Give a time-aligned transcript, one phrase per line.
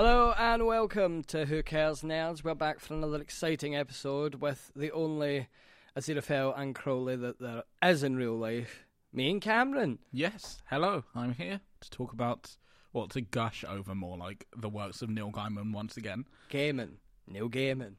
[0.00, 2.44] Hello and welcome to Who Cares Nerds.
[2.44, 5.48] We're back for another exciting episode with the only
[5.96, 8.86] Aziraphale and Crowley that there is in real life.
[9.12, 9.98] Me and Camron.
[10.12, 11.02] Yes, hello.
[11.16, 12.56] I'm here to talk about,
[12.92, 16.26] well, to gush over more like the works of Neil Gaiman once again.
[16.48, 16.98] Gaiman.
[17.26, 17.94] Neil Gaiman.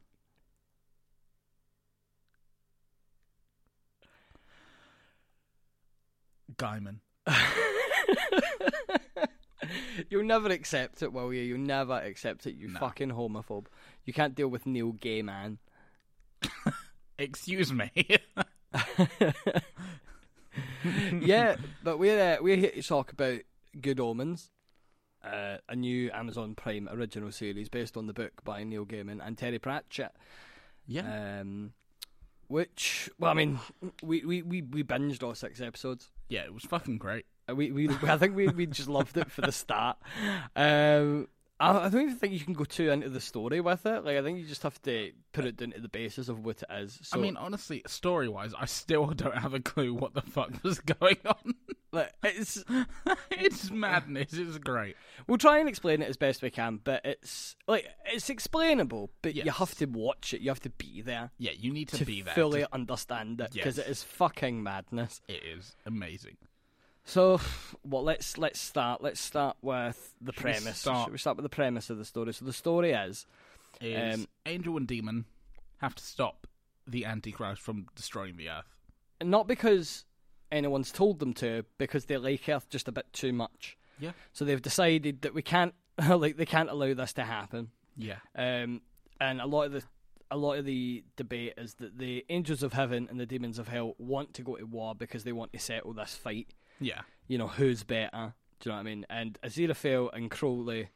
[6.55, 7.00] Gaiman.
[10.10, 11.42] You'll never accept it, will you?
[11.42, 12.79] You'll never accept it, you No.
[12.79, 13.66] fucking homophobe.
[14.06, 15.57] You can't deal with Neil Gaiman.
[17.20, 17.92] Excuse me.
[21.21, 23.39] yeah, but we're uh, we're here to talk about
[23.80, 24.52] Good Omens,
[25.24, 29.38] uh, a new Amazon Prime original series based on the book by Neil Gaiman and
[29.38, 30.11] Terry Pratchett.
[30.88, 31.39] yeah.
[31.41, 31.74] Um,
[32.47, 33.59] which, well, I mean,
[34.02, 36.09] we, we, we, we binged all six episodes.
[36.30, 37.28] yeah, it was fucking great.
[37.50, 39.98] Uh, We, we I think we, we just loved it for the start.
[40.56, 41.28] Um,
[41.59, 44.06] I, I don't even think you can go too into the story with it.
[44.06, 46.61] Like I think you just have to put it down to the basis of what
[46.64, 47.00] it is.
[47.03, 50.52] So, I mean, honestly, story wise, I still don't have a clue what the fuck
[50.64, 51.56] was going on.
[51.91, 52.64] like, it's
[53.31, 54.31] it's madness.
[54.34, 54.95] It's great.
[55.28, 59.36] We'll try and explain it as best we can, but it's like it's explainable, but
[59.36, 60.39] you have to watch it.
[60.41, 62.36] You have to be there Yeah, you need to, to be there.
[62.36, 63.86] fully to- understand it because Yes.
[63.88, 65.19] it is fucking madness.
[65.28, 66.38] It is amazing.
[67.09, 67.41] So,
[67.83, 69.02] well, let's let's start.
[69.02, 70.77] Let's start with the Should we premise.
[70.77, 72.31] start- Should we start with the premise of the story?
[72.33, 73.25] So the story is
[73.81, 75.25] Is Um, Angel and Demon
[75.77, 76.45] have to stop
[76.85, 78.75] the Antichrist from destroying the Earth?
[79.23, 80.05] not because
[80.51, 83.75] anyone's told them to, because they like Earth just a bit too much.
[83.99, 84.11] Yeah.
[84.31, 85.73] So they've decided that we can't,
[86.09, 87.71] like, they can't allow this to happen.
[87.97, 88.19] Yeah.
[88.35, 88.81] Um,
[89.19, 89.83] and a lot of the
[90.31, 93.67] a lot of the debate is that the angels of heaven and the demons of
[93.67, 96.47] hell want to go to war because they want to settle this fight.
[96.80, 97.02] Yeah.
[97.27, 98.33] You know, who's better?
[98.59, 99.05] Do you know what I mean?
[99.09, 100.89] And Aziraphale and Crowley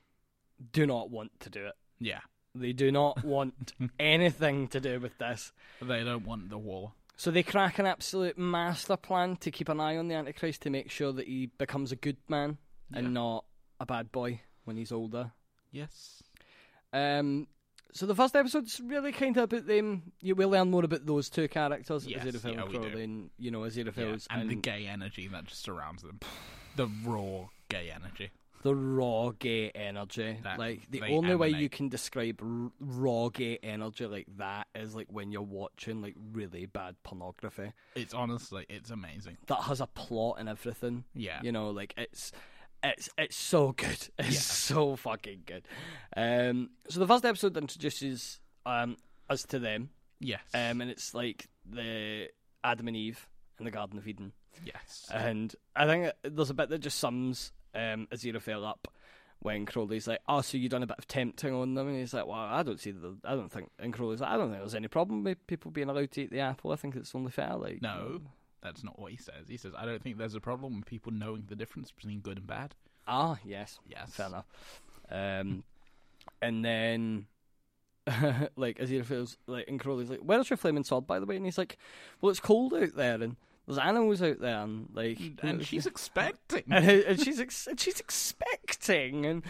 [0.72, 1.74] do not want to do it.
[2.00, 2.20] Yeah.
[2.56, 5.52] They do not want anything to do with this.
[5.82, 6.94] They don't want the war.
[7.16, 10.70] So they crack an absolute master plan to keep an eye on the Antichrist to
[10.70, 12.58] make sure that he becomes a good man
[12.92, 13.00] Yeah.
[13.00, 13.46] and not
[13.80, 15.32] a bad boy when he's older.
[15.72, 16.22] Yes.
[16.92, 17.48] Um,
[17.94, 20.12] so the first episode's really kind of about them.
[20.22, 22.70] You will learn more about those two characters, Yes, Aziraphale yeah, and.
[22.72, 26.20] Crowley, and you know Yeah, Aziraphale's and, and, the gay energy that just surrounds them.
[26.76, 28.32] The raw gay energy.
[28.64, 30.38] the raw gay energy.
[30.44, 34.96] That like the only way you can describe r- raw gay energy like that is
[34.96, 39.38] like when you're watching like really bad pornography It's honestly, it's amazing.
[39.48, 41.04] that has a plot and everything.
[41.14, 41.42] Yeah.
[41.44, 42.32] You know, like it's
[42.84, 44.08] it's it's so good.
[44.20, 44.40] It's Yeah.
[44.40, 45.68] so fucking good.
[46.16, 48.98] Um, so the first episode introduces um
[49.30, 49.90] us to them.
[50.20, 50.42] Yes.
[50.54, 52.30] Um, and it's like the
[52.64, 53.28] Adam and Eve
[53.60, 54.32] in the Garden of Eden.
[54.66, 55.10] yes.
[55.14, 58.88] And I think there's a bit that just sums um, Aziraphale up
[59.40, 62.14] when Crowley's like, "Oh, so you done a bit of tempting on them?" And he's
[62.14, 64.60] like, "Well, I don't see the, I don't think." And Crowley's like, "I don't think
[64.62, 66.72] there's any problem with people being allowed to eat the apple.
[66.72, 68.22] I think it's only fair." Like, no,
[68.64, 69.48] that's not what he says.
[69.48, 72.38] He says, I don't think there's a problem with people knowing the difference between good
[72.38, 72.74] and bad.
[73.08, 74.12] Ah, yes, Yes.
[74.14, 74.46] fair enough.
[75.12, 75.64] Um,
[76.42, 77.28] and then.
[78.58, 81.38] like Aziraphale's like and Crowley's like, Where's your flaming sword by the way?
[81.38, 81.78] And he's like,
[82.20, 86.64] Well it's cold out there and there's animals out there and like And she's expecting.
[86.70, 89.42] and, and she's ex- and she's expecting, and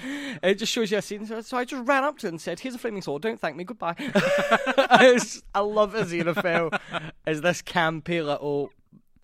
[0.43, 1.25] it just shows you a scene.
[1.25, 3.23] So, so I just ran up to her and said, "Here's a flaming sword.
[3.23, 3.63] Don't thank me.
[3.63, 6.79] Goodbye." I, just- I love Aziraphale
[7.25, 8.69] as this campy little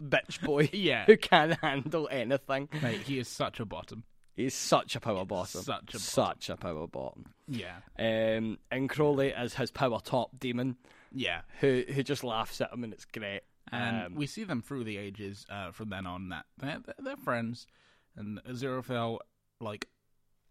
[0.02, 1.06] bitch boy Yeah.
[1.06, 2.70] who can't handle anything.
[2.82, 4.04] Mate, he is such a bottom.
[4.36, 5.62] He's such a power bottom.
[5.62, 6.00] Such a bottom.
[6.00, 7.26] such a power bottom.
[7.48, 7.78] Yeah.
[7.98, 10.78] Um, and Crowley is his power top demon
[11.12, 11.42] Yeah.
[11.60, 13.42] who who just laughs at him, and it's great.
[13.72, 16.96] And Um, we see them through the ages uh, from then on that they're, they're,
[17.00, 17.68] they're friends.
[18.16, 19.20] And Aziraphale,
[19.60, 19.88] like,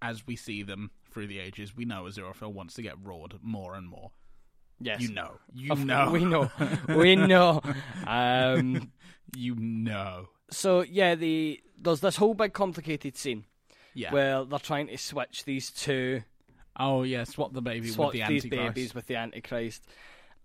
[0.00, 3.75] as we see them through the ages, we know Aziraphale wants to get roared more
[3.75, 4.12] and more.
[4.80, 5.32] Yes, You know.
[5.54, 6.10] You Of- know.
[6.10, 6.50] we know,
[6.88, 7.60] we know.
[8.06, 8.90] Um,
[9.36, 10.28] you know.
[10.50, 13.44] so yeah, the there's this whole big complicated scene
[13.94, 14.12] Yeah.
[14.12, 16.22] where they're trying to switch these two,
[16.78, 18.50] oh, yeah, swap the baby swap with the Antichrist.
[18.50, 19.84] these babies with the Antichrist,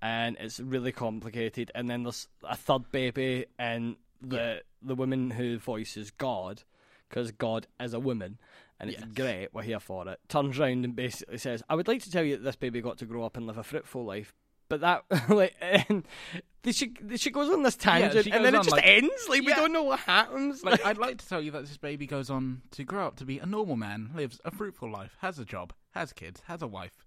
[0.02, 1.72] and it's really complicated.
[1.74, 6.64] And then there's a third baby, and the the woman who voices God,
[7.10, 8.38] because God is a woman,
[8.80, 9.10] and it's Yes.
[9.16, 9.50] great.
[9.54, 10.20] We're here for it.
[10.30, 12.98] Turns round and basically says, "I would like to tell you that this baby got
[13.00, 14.34] to grow up and live a fruitful life."
[14.70, 16.06] But that, like, and
[16.72, 19.28] she she goes on this tangent, she and then it just like- ends.
[19.30, 20.64] Like we don't know what happens.
[20.64, 23.26] Like, I'd like to tell you that this baby goes on to grow up to
[23.26, 26.68] be a normal man, lives a fruitful life, has a job, has kids, has a
[26.68, 27.06] wife.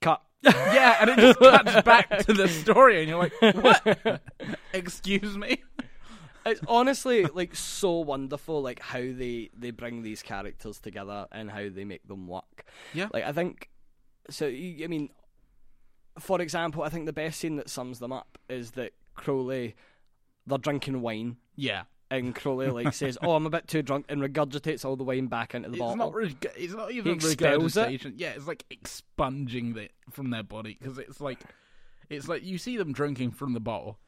[0.00, 0.22] cut.
[0.44, 4.20] Yeah, and it just cuts back to the story, and you're like, what?
[4.72, 5.62] Excuse me?
[6.46, 11.68] It's honestly like so wonderful, like how they they bring these characters together and how
[11.68, 12.64] they make them work.
[12.94, 13.08] Yeah.
[13.12, 13.68] Like I think,
[14.30, 15.10] so I mean,
[16.18, 19.74] for example, I think the best scene that sums them up is that Crowley,
[20.46, 21.36] they're drinking wine.
[21.56, 21.82] Yeah.
[22.08, 25.26] And Crowley like says, "Oh, I'm a bit too drunk," and regurgitates all the wine
[25.26, 25.96] back into the It's bottle.
[25.96, 26.36] not really.
[26.56, 27.24] It's not even it.
[27.24, 28.14] regurgitation.
[28.16, 31.40] Yeah, it's like expunging it from their body because it's like,
[32.08, 33.98] it's like you see them drinking from the bottle,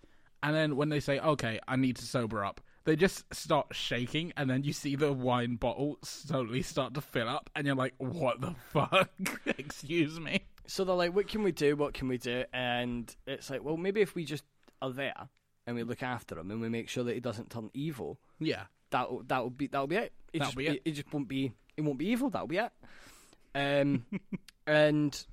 [0.42, 4.32] and then when they say, "Okay, I need to sober up," they just start shaking,
[4.36, 7.94] and then you see the wine bottle slowly start to fill up, and you're like,
[7.98, 9.10] "What the fuck?
[9.46, 11.76] Excuse me." So they're like, "What can we do?
[11.76, 14.44] What can we do?" And it's like, well, maybe if we just
[14.82, 15.28] are there
[15.66, 18.64] and we look after him and we make sure that he doesn't turn evil, Yeah,
[18.90, 20.12] that'll that'll be that'll be it.
[20.32, 20.82] He That'll just, be it.
[20.84, 22.30] He just won't be it won't be evil.
[22.30, 22.72] That'll be it.
[23.54, 24.04] Um,
[24.66, 25.24] and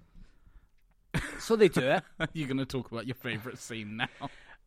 [1.39, 2.03] so they do it.
[2.33, 4.07] you're gonna talk about your favorite scene now.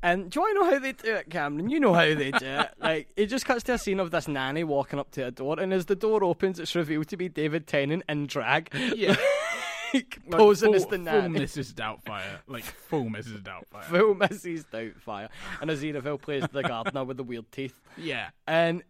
[0.02, 1.70] And do I know how they do it, Camron?
[1.70, 2.70] You know how they do it.
[2.80, 5.58] Like it just cuts to a scene of this nanny walking up to a door,
[5.58, 9.16] and as the door opens, it's revealed to be David Tennant in drag, Yeah,
[9.94, 11.40] like, Like, posing full, as the full nanny.
[11.40, 11.74] Mrs.
[11.74, 13.42] Doubtfire, like full Mrs.
[13.42, 13.84] Doubtfire.
[13.90, 14.64] Full Mrs.
[14.72, 15.28] Doubtfire,
[15.60, 18.28] and Aziraphale plays the gardener with the weird teeth, Yeah.
[18.46, 18.84] and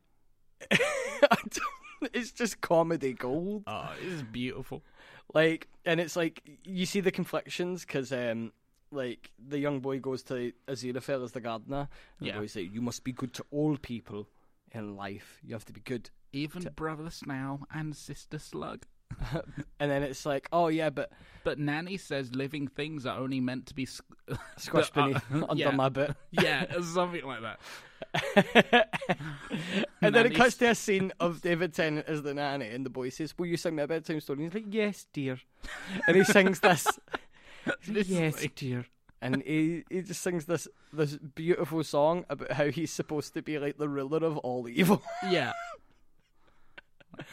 [0.71, 0.77] I
[1.51, 3.65] don't, it's just comedy gold.
[3.67, 4.83] Oh, it is beautiful.
[5.35, 8.53] Like, and it's like you see the conflictions because, um,
[8.91, 11.89] like the young boy goes to Aziraphale as the gardener,
[12.19, 12.35] and Yeah.
[12.35, 14.29] the boy say, "You must be good to all people
[14.73, 15.39] in life.
[15.43, 16.71] You have to be good." Even to...
[16.71, 18.85] brother Snail and sister Slug.
[19.81, 21.11] And then it's like, "Oh yeah, but
[21.45, 23.87] But Nanny says living things are only meant to be.
[23.87, 25.71] Squ- squash But, uh, beneath under yeah.
[25.71, 27.59] my bit." yeah, something like that.
[30.03, 32.91] and then it cuts to a scene of David Tennant as the nanny, and the
[32.91, 35.39] boy says, "Will you sing me a bedtime story?" And he's like, "Yes, dear,"
[36.07, 36.87] and he sings this.
[37.81, 38.87] He's like, This is yes, like- dear.
[39.21, 43.59] And he he just sings this this beautiful song about how he's supposed to be
[43.59, 45.03] like the ruler of all evil.
[45.29, 45.53] Yeah.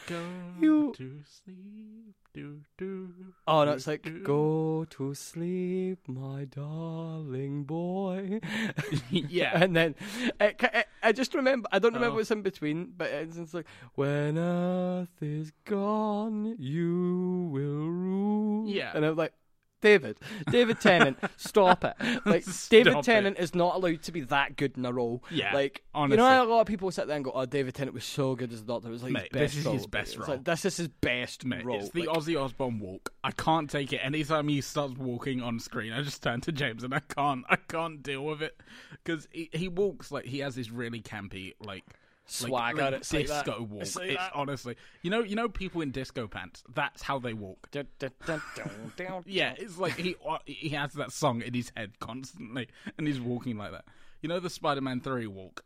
[0.08, 0.20] Go
[0.60, 2.14] You- to sleep.
[2.34, 3.08] Do, do,
[3.48, 4.22] Oh, no, it's like, do.
[4.22, 8.40] go to sleep, my darling boy.
[9.10, 9.62] yeah.
[9.62, 9.94] and then
[10.38, 12.16] it, it, I just remember, I don't remember Oh.
[12.18, 18.68] what's in between, but it's, it's like, when earth is gone, you will rule.
[18.68, 18.92] Yeah.
[18.94, 19.32] And I'm like,
[19.82, 20.18] David,
[20.50, 21.94] David Tennant, stop it.
[22.26, 25.22] Like, David Stop Tennant is not allowed to be that good in a role.
[25.30, 26.14] Yeah, Like, honestly.
[26.16, 28.04] you know how a lot of people sit there and go, oh, David Tennant was
[28.04, 28.88] so good as the Doctor.
[28.88, 29.74] It was like Mate, his best this is role.
[29.74, 30.28] his best role.
[30.28, 31.78] Like, this is his best Mate, role.
[31.80, 33.12] it's the Like, Ozzy Osbourne walk.
[33.22, 33.98] I can't take it.
[34.02, 37.44] Anytime he starts walking on screen, I just turn to James and I can't.
[37.48, 38.60] I can't deal with it
[39.04, 41.84] because he, he walks like he has this really campy like
[42.26, 43.84] Swagger, like, like disco walk.
[44.14, 44.32] That.
[44.34, 46.64] honestly, you know, you know, people in disco pants.
[46.74, 47.68] That's how they walk.
[49.26, 52.68] Yeah, it's like he uh, he has that song in his head constantly,
[52.98, 53.84] and he's walking like that.
[54.22, 55.62] You know the Spider-Man Three walk.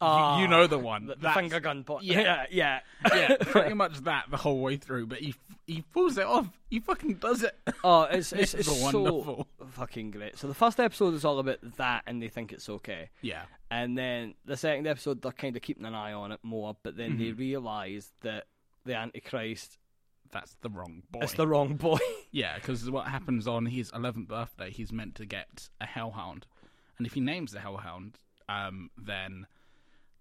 [0.00, 1.06] Ah, you know the one.
[1.06, 2.02] The, the finger gun pot.
[2.04, 2.46] Yeah.
[2.50, 2.80] yeah,
[3.12, 3.36] yeah.
[3.40, 5.06] Pretty much that the whole way through.
[5.06, 5.34] But he
[5.66, 6.48] he pulls it off.
[6.70, 7.56] He fucking does it.
[7.82, 9.46] Oh, it's it's, It's it's wonderful.
[9.58, 10.38] so fucking great.
[10.38, 13.10] So the first episode is all about that, and they think it's okay.
[13.22, 16.76] Yeah, And then the second episode, they're kind of keeping an eye on it more,
[16.82, 17.38] but then they Mm-hmm.
[17.40, 18.44] realise that
[18.84, 19.78] the Antichrist
[20.30, 21.20] that's the wrong boy.
[21.20, 21.98] is the wrong boy.
[22.30, 26.46] Yeah, because what happens on his 11th birthday, he's meant to get a hellhound,
[26.98, 28.18] and if he names the hellhound,
[28.50, 29.46] um, then,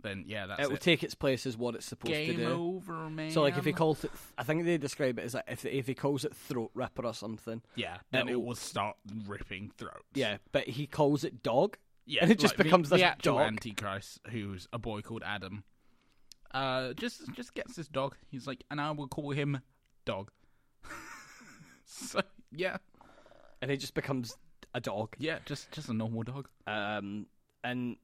[0.07, 0.69] then yeah, that's it it.
[0.69, 2.47] will take its place as what it's supposed to Game do.
[2.47, 3.31] over, man.
[3.31, 5.85] So like if he calls it, I think they describe it as like if if
[5.87, 7.61] he calls it throat ripper or something.
[7.75, 8.95] yeah, then it it'll- start
[9.27, 10.03] ripping throats.
[10.15, 11.77] Yeah, but he calls it dog.
[12.05, 13.47] yeah, and it just like becomes the, this actual dog.
[13.47, 15.63] antichrist, who's a boy called Adam.
[16.51, 18.15] Uh, just just gets this dog.
[18.31, 19.59] He's like, and I will call him
[20.05, 20.31] Dog.
[21.85, 22.77] so yeah,
[23.61, 24.35] and he just becomes
[24.73, 25.15] a dog.
[25.19, 26.47] yeah, just just a normal dog.
[26.65, 27.27] Um,
[27.63, 27.97] and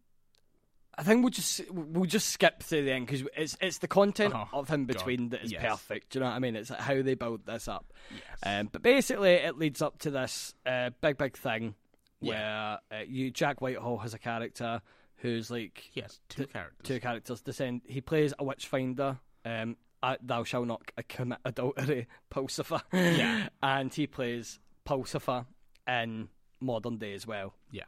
[0.97, 4.33] I think we'll just we'll just skip through the end because it's it's the content
[4.35, 5.61] Oh, of him God, between that is yes.
[5.63, 6.11] perfect.
[6.11, 6.55] Do you know what I mean?
[6.55, 7.91] It's like how they build this up.
[8.11, 8.21] Yes.
[8.45, 11.75] Um, but basically, it leads up to this uh, big big thing
[12.21, 12.77] Yeah.
[12.91, 14.81] where uh, you Jack Whitehall has a character
[15.17, 16.81] who's like has two characters.
[16.87, 17.41] two characters.
[17.41, 17.81] Descend.
[17.85, 19.17] He plays a witch finder.
[19.45, 19.77] Um,
[20.21, 22.81] thou shalt not commit adultery, Pulsifer.
[22.93, 23.47] Yeah.
[23.63, 25.45] and he plays Pulsifer
[25.87, 26.27] in
[26.59, 27.53] modern day as well.
[27.71, 27.83] Yeah.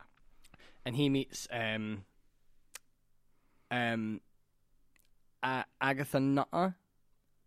[0.85, 2.03] And he meets um,
[3.71, 4.21] um,
[5.43, 6.75] A- Agatha Nutter.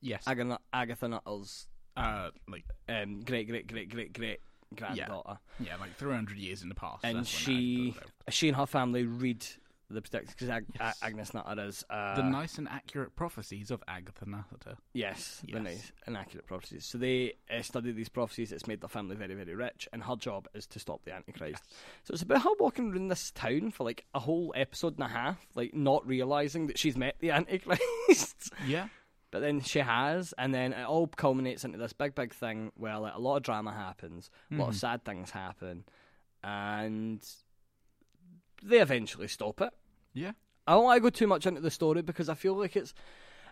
[0.00, 0.24] Yes.
[0.26, 4.40] Agatha, Agatha Nutter's uh, like um, great, great, great, great, great
[4.74, 5.38] granddaughter.
[5.58, 7.04] yeah, like 300 years in the past.
[7.04, 7.94] and she,
[8.28, 9.44] she and her family read
[9.90, 10.98] the predictions because Ag- Yes.
[11.02, 14.76] Agnes Nutter is uh, the nice and accurate prophecies of Agatha Nutter.
[14.92, 16.84] yes, the nice and accurate prophecies.
[16.84, 18.52] So they uh, study these prophecies.
[18.52, 21.62] It's made their family very very rich, and her job is to stop the Antichrist.
[22.04, 25.08] So it's about her walking around this town for like a whole episode and a
[25.08, 28.52] half, like not realizing that she's met the Antichrist.
[28.66, 28.88] Yeah.
[29.30, 32.98] But then she has, and then it all culminates into this big, big thing where
[32.98, 34.78] like a lot of drama happens, a lot of Mhm.
[34.78, 35.84] sad things happen,
[36.42, 37.22] and
[38.62, 39.70] they eventually stop it.
[40.14, 40.32] Yeah.
[40.66, 42.92] I don't want to go too much into the story because I feel like it's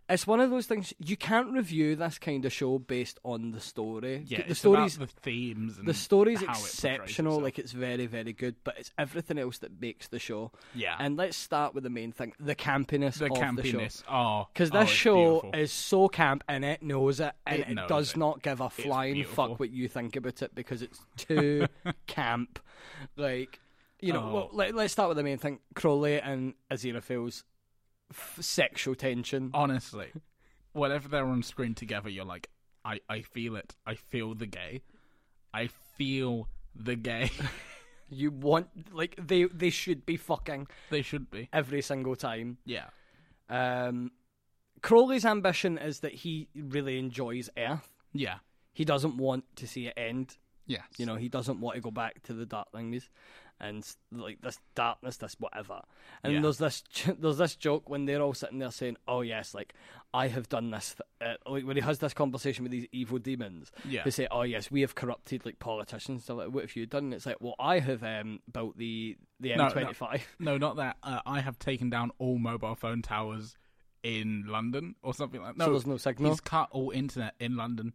[0.09, 3.59] it's one of those things you can't review this kind of show based on the
[3.61, 4.23] story.
[4.29, 4.47] Yeah.
[4.47, 5.79] the story's about the themes.
[5.79, 7.43] And the story's it exceptional, itself.
[7.43, 10.53] like it's very, very good, but it's everything else that makes the show.
[10.75, 10.95] yeah.
[11.01, 14.05] And let's start with the main thing: the campiness the of the show.
[14.09, 15.61] Oh, Because oh, this it's show beautiful.
[15.61, 18.17] is so camp and it knows it and It it, does it.
[18.17, 21.67] not give a flying fuck what you think about it because it's too
[22.07, 22.61] camp.
[23.17, 23.59] Like,
[24.01, 24.35] you know, Oh.
[24.35, 27.45] well, let, let's start with the main thing Crowley and Aziraphale's
[28.11, 29.51] f- sexual tension.
[29.55, 30.09] honestly,
[30.73, 32.49] whenever they're on screen together, you're like,
[32.85, 33.75] I, I feel it.
[33.87, 34.83] I feel the gay.
[35.55, 37.31] I feel the gay.
[38.09, 41.49] You want, like, they, they should be fucking they should be.
[41.53, 42.59] every single time.
[42.65, 42.85] Yeah.
[43.51, 44.13] Um,
[44.81, 47.89] Crowley's ambition is that he really enjoys Earth.
[48.13, 48.37] Yeah.
[48.73, 50.37] He doesn't want to see it end.
[50.69, 50.85] Yes.
[50.99, 53.09] You know, he doesn't want to go back to the dark things
[53.61, 55.81] and like this darkness, this whatever.
[56.23, 56.41] And Yeah.
[56.41, 56.83] there's this
[57.19, 59.75] there's this joke when they're all sitting there saying, "Oh yes, like
[60.13, 63.19] I have done this." th- Uh, like when he has this conversation with these evil
[63.19, 64.03] demons, Yeah.
[64.03, 67.05] who say, "Oh yes, we have corrupted like politicians." So like, what have you done?
[67.05, 69.75] And it's like, well, I have um, built the the No, no.
[69.75, 70.21] M25.
[70.39, 70.97] No, not that.
[71.03, 73.57] Uh, I have taken down all mobile phone towers
[74.03, 75.57] in London or something like.
[75.57, 75.59] That.
[75.59, 76.31] No, so there's no signal.
[76.33, 77.95] he's cut all internet in London.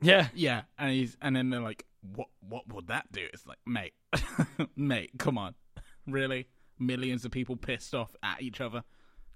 [0.00, 2.28] Yeah, Yeah, and he's and then they're like, "What?
[2.40, 3.94] What would that do?" It's like, mate,
[4.76, 5.54] mate, come on,
[6.06, 6.48] really?
[6.78, 8.84] Millions of people pissed off at each other,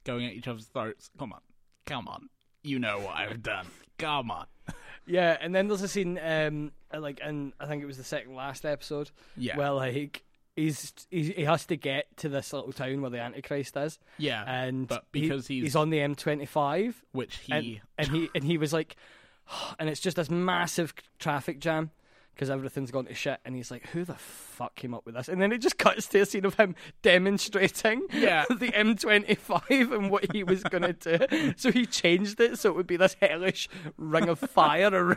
[0.04, 1.10] going at each other's throats.
[1.18, 1.40] Come on,
[1.86, 2.28] come on.
[2.62, 3.66] You know what I've done.
[3.98, 4.46] Come on.
[5.06, 5.36] yeah.
[5.40, 8.64] And then there's a scene, um, like, and I think it was the second last
[8.64, 10.22] episode, Yeah, where like
[10.54, 14.44] he's, he's he has to get to this little town where the Antichrist is, yeah,
[14.46, 18.44] and but he- because he's, he's on the M25, which he, and, and he and
[18.44, 18.94] he was like,
[19.80, 21.90] and it's just this massive traffic jam
[22.34, 25.28] because everything's gone to shit, and he's like, who the fuck came up with this?
[25.28, 28.44] And then it just cuts to a scene of him demonstrating Yeah.
[28.50, 31.18] the M25 and what he was gonna do.
[31.56, 35.16] So he changed it so it would be this hellish ring of fire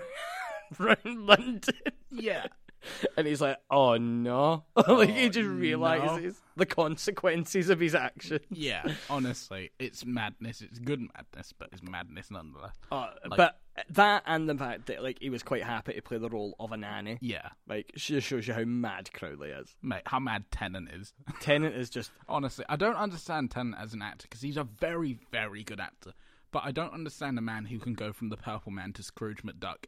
[0.79, 1.75] around London.
[2.11, 2.47] yeah,
[3.17, 4.65] And he's like, oh no.
[4.87, 5.55] like he Oh, just no.
[5.55, 8.39] realizes the consequences of his action.
[8.49, 8.83] yeah.
[9.09, 10.61] Honestly, it's madness.
[10.61, 12.75] It's good madness, but it's madness nonetheless.
[12.91, 16.17] Uh, Like- but that and the fact that like he was quite happy to play
[16.17, 19.75] the role of a nanny, Yeah, like she just shows you how mad Crowley is.
[19.81, 20.03] mate.
[20.05, 21.13] How mad Tennant is.
[21.41, 25.19] Tennant is just Honestly, I don't understand Tennant as an actor because he's a very,
[25.31, 26.13] very good actor.
[26.51, 29.43] But I don't understand a man who can go from the Purple Man to Scrooge
[29.43, 29.85] McDuck,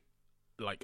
[0.59, 0.83] like,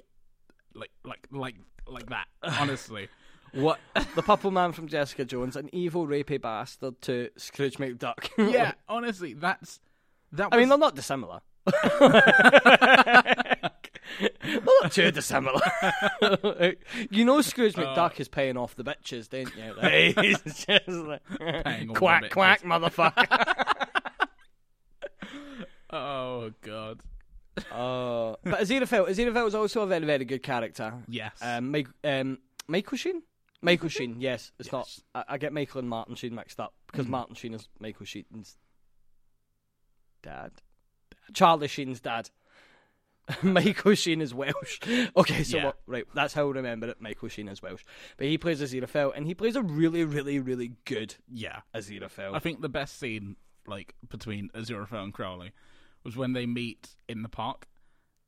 [0.74, 2.26] like, like, like, like that.
[2.60, 3.08] Honestly,
[3.52, 3.78] what
[4.14, 8.28] the Purple Man from Jessica Jones, an evil rapey bastard to Scrooge McDuck.
[8.52, 8.72] yeah.
[8.88, 9.80] Honestly, that's
[10.32, 10.50] that.
[10.50, 11.40] Was, I mean they're not dissimilar.
[11.64, 12.10] they're
[14.60, 15.60] not too dissimilar.
[17.10, 19.74] you know Scrooge uh, McDuck is paying off the bitches, don't you?
[19.74, 21.22] Like, he's just like,
[21.64, 23.86] Paying all the quack quack motherfucker.
[25.90, 27.00] oh god.
[27.70, 30.94] Uh, but Aziraphale, Aziraphale is also a very, very good character.
[31.08, 31.32] Yes.
[31.40, 33.22] Um, Mike, um, Michael Sheen?
[33.62, 34.52] Michael Sheen, yes.
[34.58, 34.88] It's not.
[35.14, 38.58] I, I get Michael and Martin Sheen mixed up because Martin Sheen is Michael Sheen's
[40.22, 40.52] dad.
[41.32, 42.30] Charlie Sheen's dad.
[43.42, 44.80] Michael Sheen is Welsh.
[45.16, 45.64] Okay, so Yeah.
[45.66, 47.00] what, right, that's how I remember it.
[47.00, 47.82] Michael Sheen is Welsh,
[48.18, 51.60] but he plays Aziraphale, and he plays a really, really, really good yeah.
[51.74, 52.34] Aziraphale.
[52.34, 55.52] I think the best scene, like between Aziraphale and Crowley,
[56.04, 57.66] was when they meet in the park,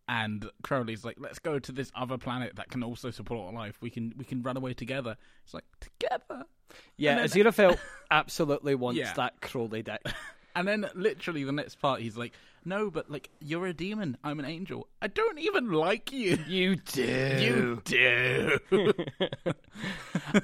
[0.09, 3.77] and Crowley's like, "Let's go to this other planet that can also support life.
[3.81, 6.45] We can we can run away together." It's like together,
[6.97, 7.79] yeah, and then- Aziraphale
[8.11, 9.13] absolutely wants Yeah.
[9.15, 10.01] that Crowley dick.
[10.55, 12.33] and then literally the next part, he's like,
[12.65, 14.17] "No, but like you're a demon.
[14.25, 14.89] I'm an angel.
[15.03, 17.03] I don't even like you." You do.
[17.41, 18.59] You do.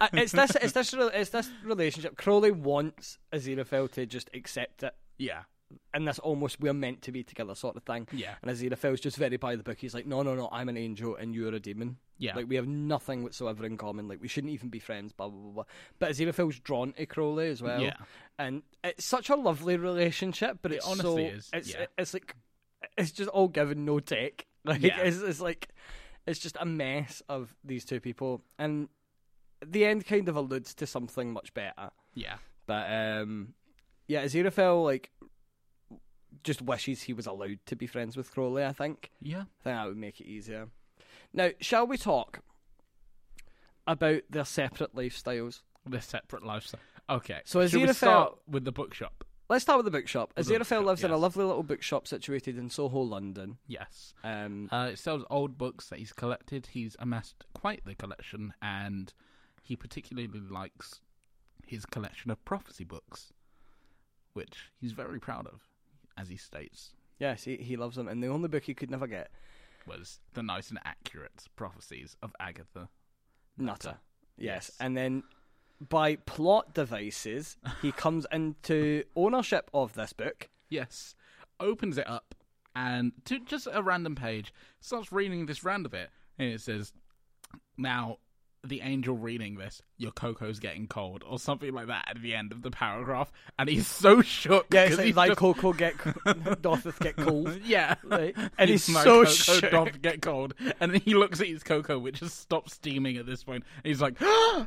[0.01, 2.17] Uh, it's this it's this it's this relationship.
[2.17, 5.43] Crowley wants Aziraphale to just accept it, yeah,
[5.95, 8.07] and this almost we're meant to be together sort of thing.
[8.12, 9.79] yeah, And Aziraphale's just very by the book.
[9.79, 11.97] He's like, no, no, no, I'm an angel and you're a demon.
[12.19, 12.35] yeah.
[12.37, 14.09] Like we have nothing whatsoever in common.
[14.09, 15.12] Like we shouldn't even be friends.
[15.12, 15.52] Blah blah blah.
[15.52, 15.64] blah.
[15.99, 17.81] But Aziraphale's drawn to Crowley as well.
[17.81, 17.97] Yeah.
[18.38, 20.59] and it's such a lovely relationship.
[20.62, 21.87] But It it's honestly so, is, It's yeah.
[21.99, 22.35] it's like
[22.99, 24.47] it's just all given no take.
[24.64, 25.00] Like Yeah.
[25.00, 25.69] it's, it's like
[26.26, 28.88] it's just a mess of these two people, and
[29.67, 31.91] the end kind of alludes to something much better.
[32.14, 32.37] yeah.
[32.67, 33.55] But um,
[34.07, 35.11] yeah, Aziraphale like
[36.45, 38.65] just wishes he was allowed to be friends with Crowley.
[38.65, 39.11] I think.
[39.21, 39.41] Yeah.
[39.43, 40.69] I think that would make it easier.
[41.33, 42.41] Now, shall we talk
[43.87, 45.61] about their separate lifestyles?
[45.87, 46.81] Their separate lifestyle.
[47.11, 47.41] Okay.
[47.45, 49.25] So Should we Aziraphale- start with the bookshop?
[49.49, 50.33] Let's start with the bookshop.
[50.37, 53.59] With the Aziraphale bookshop, lives in a lovely little bookshop situated in Soho, London.
[53.67, 54.15] Yes.
[54.25, 56.69] Um, Uh, it sells old books that he's collected.
[56.73, 59.12] He's amassed quite the collection, and
[59.62, 61.01] he particularly likes
[61.67, 63.33] his collection of prophecy books,
[64.33, 65.61] which he's very proud of,
[66.16, 69.07] as he states, yes, he, he loves them, and the only book he could never
[69.07, 69.31] get,
[69.87, 72.88] was the nice and accurate prophecies of Agatha.
[73.59, 73.97] Nutter.
[74.37, 74.69] Yes.
[74.69, 74.73] Yes.
[74.81, 75.25] And then
[75.88, 80.49] by plot devices, he comes into ownership of this book.
[80.69, 81.14] Yes.
[81.61, 82.35] Opens it up
[82.75, 86.92] and to just a random page starts reading this random bit and it says
[87.76, 88.19] now
[88.64, 92.52] the angel reading this your cocoa's getting cold or something like that at the end
[92.52, 95.95] of the paragraph and he's so shook Yeah, like, he's like just- Coco get
[96.62, 97.61] dotheth get cold.
[97.64, 98.37] yeah Right.
[98.59, 99.71] And he's my so shook.
[99.71, 103.26] doth get cold and then he looks at his cocoa which has stopped steaming at
[103.26, 103.64] this point.
[103.83, 104.16] and he's like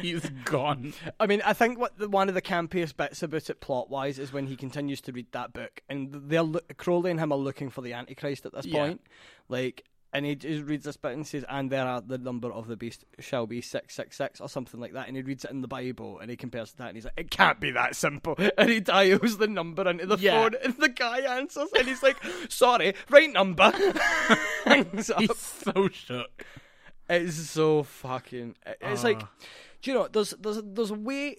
[0.00, 3.60] he's gone I mean, I think what the, one of the campiest bits about it
[3.60, 6.44] plot wise is when he continues to read that book, and they're
[6.76, 8.78] Crowley and him are looking for the Antichrist at this Yeah.
[8.86, 9.00] point.
[9.48, 9.84] Like,
[10.14, 12.76] and he just reads this bit and says, "And there are the number of the
[12.76, 15.60] beast shall be six six six or something like that." And he reads it in
[15.60, 18.36] the Bible, and he compares to that, and he's like, "It can't be that simple."
[18.56, 20.42] And he dials the number into the Yeah.
[20.44, 22.16] phone, and the guy answers, and he's like,
[22.48, 23.64] "Sorry, right number."
[24.66, 24.94] Up.
[24.94, 25.06] he's
[25.36, 26.44] so shook
[27.08, 28.56] It's so fucking.
[28.80, 29.30] It's like, Ah.
[29.82, 30.08] do you know?
[30.08, 31.36] There's there's there's a way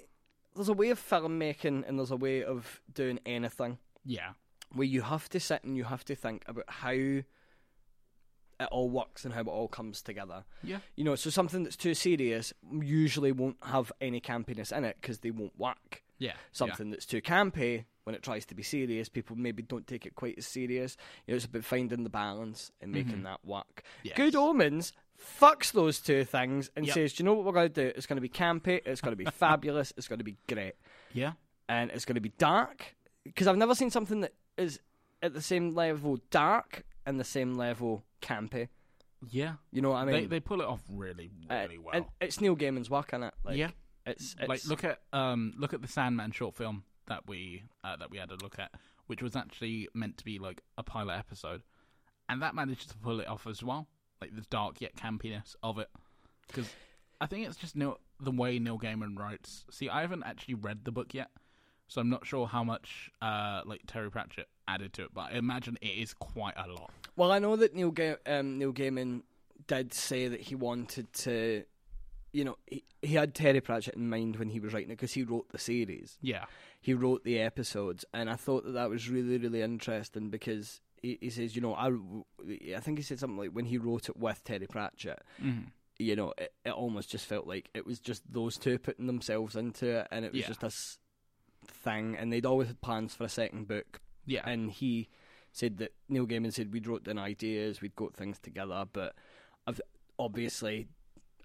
[0.56, 4.30] there's a way of filmmaking and there's a way of doing anything yeah
[4.74, 6.94] where you have to sit and you have to think about how
[8.60, 10.44] it all works and how it all comes together.
[10.64, 14.98] yeah You know, so something that's too serious usually won't have any campiness in it
[15.02, 16.04] because they won't work.
[16.18, 20.06] yeah Something that's too campy when it tries to be serious, people maybe don't take
[20.06, 20.96] it quite as serious.
[21.26, 23.24] You know, it's about finding the balance and making mm-hmm.
[23.24, 23.82] that work.
[24.04, 24.16] Yes.
[24.16, 26.94] Good Omens fucks those two things and Yep.
[26.94, 27.92] says, "Do you know what we're going to do?
[27.96, 28.80] It's going to be campy.
[28.86, 29.92] It's going to be fabulous.
[29.98, 30.76] It's going to be great,
[31.14, 31.34] yeah
[31.68, 34.80] and it's going to be dark." Because I've never seen something that is
[35.24, 38.70] at the same level dark and the same level campy.
[39.30, 40.14] yeah You know what I mean?
[40.16, 43.24] they they pull it off really Uh, really well and it's Neil Gaiman's work on
[43.24, 43.34] it.
[43.44, 43.72] Like, yeah
[44.06, 47.96] it's, it's like look at um look at the Sandman short film that we uh,
[47.98, 48.72] that we had a look at,
[49.08, 51.62] which was actually meant to be like a pilot episode,
[52.30, 53.88] and that managed to pull it off as well,
[54.22, 55.90] like the dark yet campiness of it.
[56.48, 56.70] Because
[57.22, 59.66] I think it's just Neil, the way Neil Gaiman writes.
[59.72, 61.30] See, I haven't actually read the book yet,
[61.88, 65.38] so I'm not sure how much uh like Terry Pratchett added to it, but I
[65.38, 66.92] imagine it is quite a lot.
[67.16, 69.22] Well, I know that Neil Ga- um, Neil Gaiman
[69.68, 71.64] did say that he wanted to,
[72.34, 75.14] you know, he, he had Terry Pratchett in mind when he was writing it because
[75.14, 76.46] he wrote the series, Yeah,
[76.82, 81.18] he wrote the episodes, and I thought that that was really really interesting because he,
[81.22, 81.92] he says, you know, I,
[82.76, 85.68] I think he said something like when he wrote it with Terry Pratchett, Mhm.
[86.00, 89.56] you know, it, it almost just felt like it was just those two putting themselves
[89.56, 90.48] into it, and it was Yeah.
[90.48, 90.98] just this
[91.70, 95.10] thing, and they'd always had plans for a second book, yeah, and he
[95.52, 99.16] said that Neil Gaiman said we'd wrote down ideas, we'd got things together, but
[99.66, 99.80] I've
[100.20, 100.88] obviously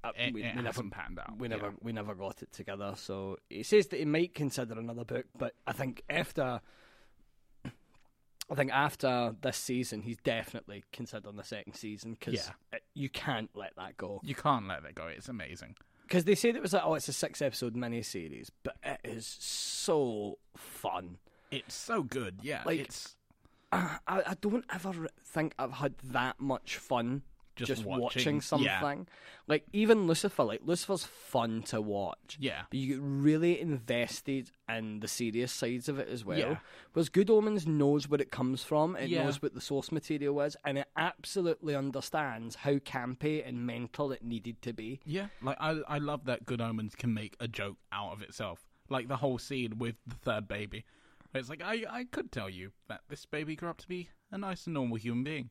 [0.02, 1.38] uh, it, we, it we never panned out.
[1.38, 1.56] we yeah.
[1.56, 2.94] never we never got it together.
[2.96, 6.60] So he says that he might consider another book, but I think after
[7.64, 12.34] I think after this season, he's definitely considering the second season because
[12.72, 12.78] Yeah.
[12.94, 14.20] you can't let that go.
[14.24, 15.06] You can't let that go.
[15.06, 15.76] It's amazing.
[16.10, 19.36] Because they said it was like, oh, it's a six episode miniseries, but it is
[19.38, 21.18] so fun.
[21.52, 22.40] It's so good.
[22.42, 23.14] Yeah, Like, it's
[23.72, 27.22] I, I don't ever think I've had that much fun
[27.66, 28.66] Just just, watching, watching, something.
[28.66, 29.04] yeah.
[29.46, 32.36] Like even Lucifer, like Lucifer's fun to watch.
[32.40, 32.62] yeah.
[32.70, 36.38] But you get really invested in the serious sides of it as well.
[36.38, 36.56] Yeah.
[36.92, 39.24] Whereas Good Omens knows where it comes from, it Yeah.
[39.24, 44.22] knows what the source material is, and it absolutely understands how campy and mental it
[44.24, 45.00] needed to be.
[45.04, 48.66] Yeah, like I I love that Good Omens can make a joke out of itself.
[48.88, 50.84] Like the whole scene with the third baby.
[51.34, 54.38] It's like I I could tell you that this baby grew up to be a
[54.38, 55.50] nice and normal human being.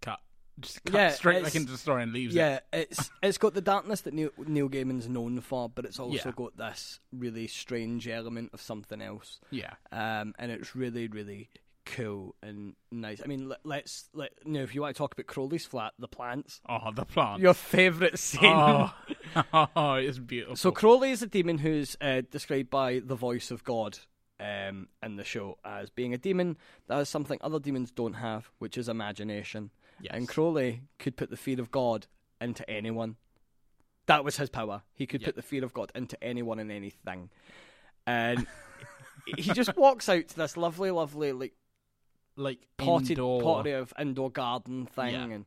[0.00, 0.20] Cut.
[0.60, 2.38] Just cut Yeah, straight back into the story and leaves it.
[2.38, 6.28] Yeah, it's it's got the darkness that Neil, Neil Gaiman's known for, but it's also
[6.28, 6.32] Yeah.
[6.36, 9.40] got this really strange element of something else.
[9.50, 9.74] Yeah.
[9.92, 11.50] um, and it's really, really
[11.86, 13.20] cool and nice.
[13.24, 15.92] I mean, let, let's let you know if you want to talk about Crowley's flat,
[15.98, 17.40] the plants, Oh, the plant.
[17.40, 18.40] your favourite scene.
[18.44, 18.92] oh.
[19.76, 20.56] oh, it's beautiful.
[20.56, 23.98] So Crowley is a demon who's uh, described by the voice of God
[24.38, 28.50] um, in the show as being a demon that has something other demons don't have,
[28.58, 29.70] which is imagination.
[30.02, 30.12] Yes.
[30.14, 32.06] And Crowley could put the fear of God
[32.40, 33.16] into anyone.
[34.06, 34.82] That was his power.
[34.94, 35.26] He could Yeah.
[35.28, 37.30] put the fear of God into anyone and anything.
[38.06, 38.46] and
[39.36, 41.54] he just walks out to this lovely, lovely like
[42.36, 43.42] Like potted indoor.
[43.42, 45.24] pottery of indoor garden thing, Yeah.
[45.26, 45.44] and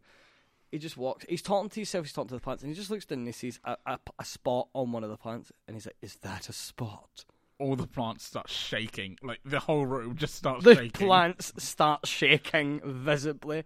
[0.72, 1.26] he just walks.
[1.28, 2.06] He's talking to himself.
[2.06, 4.00] He's talking to the plants, and he just looks down and he sees a, a,
[4.20, 7.26] a spot on one of the plants, and he's like, "Is that a spot?"
[7.60, 9.18] All the plants start shaking.
[9.22, 10.76] Like the whole room just starts shaking.
[10.78, 11.08] The shaking.
[11.08, 13.64] plants start shaking visibly,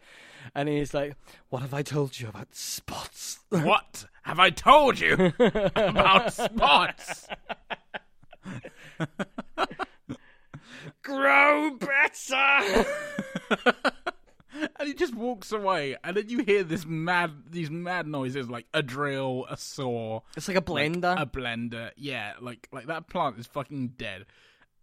[0.53, 1.15] and he's like,
[1.49, 7.27] "What have I told you about spots?" What have I told you about spots?
[11.01, 12.85] Grow better.
[14.79, 18.65] and he just walks away, and then you hear this mad, these mad noises like
[18.73, 21.19] a drill, a saw, It's like a blender.
[21.21, 21.91] a blender.
[21.97, 24.25] Yeah, like like that plant is fucking dead,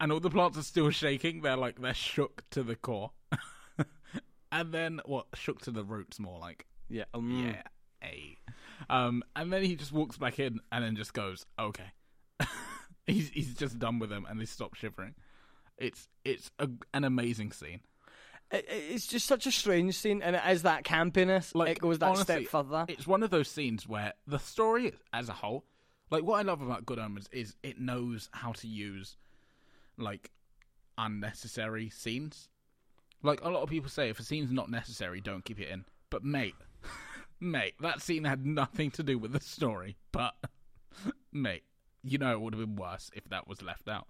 [0.01, 1.43] and all the plants are still shaking.
[1.43, 3.13] They're like they're shook to the core,
[4.53, 5.27] and then what?
[5.35, 6.67] shook to the roots more like.
[6.89, 7.05] yeah.
[7.15, 7.63] Um, Yeah,
[8.03, 8.39] a.
[8.91, 11.93] Um, and then he just walks back in, and then just goes, "Okay."
[13.07, 15.15] he's he's just done with them, and they stop shivering.
[15.79, 17.81] It's it's a, an amazing scene.
[18.55, 21.55] It, it's just such a strange scene, and it is that campiness.
[21.55, 22.85] Like, it goes that honestly, step further.
[22.89, 25.65] It's one of those scenes where the story as a whole,
[26.11, 29.17] like what I love about Good Omens is it knows how to use
[29.97, 30.31] like
[30.99, 32.49] unnecessary scenes.
[33.23, 35.85] Like a lot of people say, if a scene's not necessary, don't keep it in.
[36.11, 36.55] But mate,
[37.41, 39.97] mate, that scene had nothing to do with the story.
[40.13, 40.35] But
[41.33, 41.65] mate,
[42.03, 44.07] you know it would have been worse if that was left out.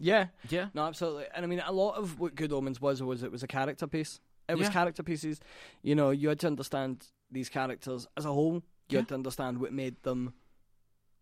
[0.00, 0.26] Yeah.
[0.48, 1.26] Yeah, No, absolutely.
[1.34, 3.86] And I mean, a lot of what Good Omens was was it was a character
[3.86, 4.18] piece.
[4.48, 4.72] It was Yeah.
[4.72, 5.38] character pieces.
[5.82, 8.54] You know, you had to understand these characters as a whole.
[8.54, 8.98] You Yeah.
[9.00, 10.34] had to understand what made them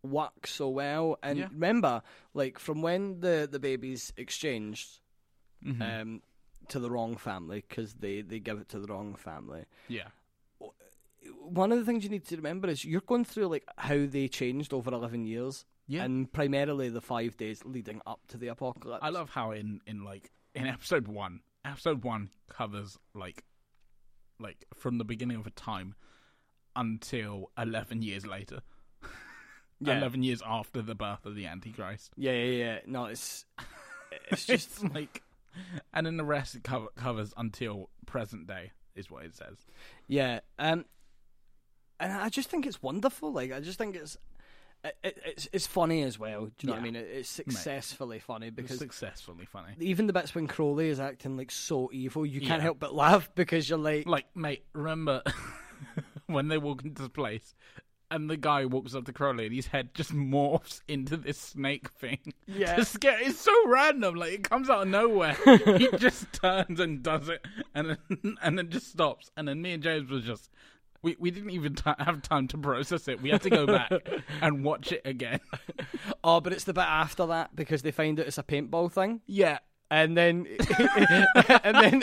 [0.03, 1.19] work so well.
[1.23, 1.49] And Yeah.
[1.51, 5.01] remember, like from when the the babies exchanged
[5.65, 5.83] Mhm.
[6.01, 6.23] um,
[6.69, 9.65] to the wrong family because they they give it to the wrong family.
[9.89, 10.09] yeah,
[11.43, 14.29] One of the things you need to remember is you're going through like how they
[14.29, 15.65] changed over eleven years.
[15.89, 16.05] Yeah.
[16.05, 19.01] And primarily the five days leading up to the apocalypse.
[19.03, 23.45] I love how in in like in episode one, episode one covers like
[24.39, 25.95] like from the beginning of a time
[26.77, 28.61] until eleven years later.
[29.81, 29.99] Yeah.
[29.99, 32.11] Eleven years after the birth of the Antichrist.
[32.17, 32.79] Yeah, yeah, yeah.
[32.85, 33.45] No, it's
[34.29, 35.23] it's just It's like,
[35.95, 39.67] and then the rest it cover, covers until present day is what it says.
[40.09, 40.41] yeah.
[40.59, 40.85] Um,
[42.01, 43.33] and I just think it's wonderful.
[43.33, 44.28] Like I just think it's it, it,
[45.03, 46.47] it's it's funny as well.
[46.47, 46.97] Do you know what I mean?
[46.97, 49.75] It, it's successfully funny It's because successfully funny.
[49.81, 53.29] even the bits when Crowley is acting like so evil, you can't help but laugh
[53.35, 55.23] because you're like, Like, mate, remember
[56.27, 57.55] when they walk into the place
[58.11, 61.91] and the guy walks up to Crowley and his head just morphs into this snake
[61.91, 62.33] thing.
[62.47, 62.77] Yeah.
[62.77, 64.15] To scare, it's so random.
[64.15, 65.37] Like, it comes out of nowhere.
[65.77, 69.31] he just turns and does it and then, and then just stops.
[69.37, 70.49] And then me and James was just.
[71.03, 73.23] We, we didn't even t- have time to process it.
[73.23, 73.91] We had to go back
[74.43, 75.41] and watch it again.
[76.25, 79.21] oh, but it's the bit after that because they find out it's a paintball thing.
[79.27, 79.59] Yeah,
[79.91, 80.47] And then,
[81.65, 82.03] and then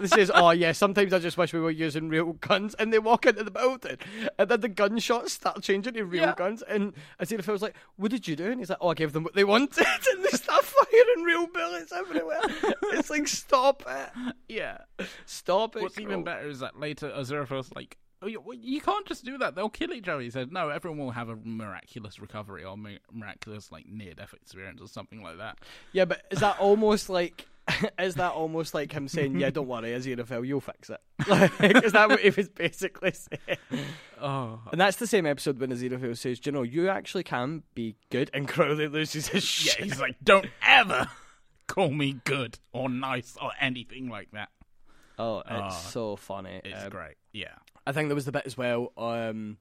[0.00, 2.98] this is "Oh yeah, sometimes I just wish we were using real guns." And they
[2.98, 3.96] walk into the building,
[4.38, 6.34] and then the gunshots start changing to real Yeah.
[6.36, 6.62] guns.
[6.62, 9.22] And Aziraphale was like, "What did you do?" And he's like, "Oh, I gave them
[9.24, 12.40] what they wanted." And they start firing real bullets everywhere.
[12.92, 14.10] it's like, stop it,
[14.48, 14.78] yeah.
[15.24, 15.82] stop it.
[15.82, 19.24] What's even Crow." better is that later Aziraphale's like, Oh, you, well, you can't just
[19.24, 19.54] do that.
[19.54, 20.20] They'll kill each other.
[20.20, 24.34] He said, no, everyone will have a miraculous recovery or mi- miraculous like near death
[24.34, 25.58] experience or something like that.
[25.92, 27.46] Yeah, but is that almost like?
[27.98, 31.00] Is that almost like him saying, "Yeah, don't worry, Aziraphale, you'll fix it"?
[31.28, 31.52] Like,
[31.84, 33.84] is that what he was basically saying?
[34.18, 37.64] Oh, And that's the same episode when Aziraphale says, "Do you know, you actually can
[37.74, 39.72] be good," and Crowley loses his yeah.
[39.72, 39.84] shit.
[39.84, 41.10] He's like, don't ever
[41.66, 44.48] call me good or nice or anything like that.
[45.18, 46.60] Oh, it's Oh, so funny.
[46.64, 47.14] It's Um, great.
[47.32, 47.54] Yeah.
[47.86, 48.92] I think there was the bit as well.
[48.96, 49.56] Um,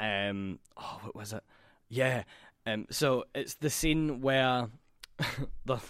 [0.00, 1.42] um, oh, what was it?
[1.88, 2.24] Yeah.
[2.66, 4.68] Um, so it's the scene where
[5.64, 5.78] the.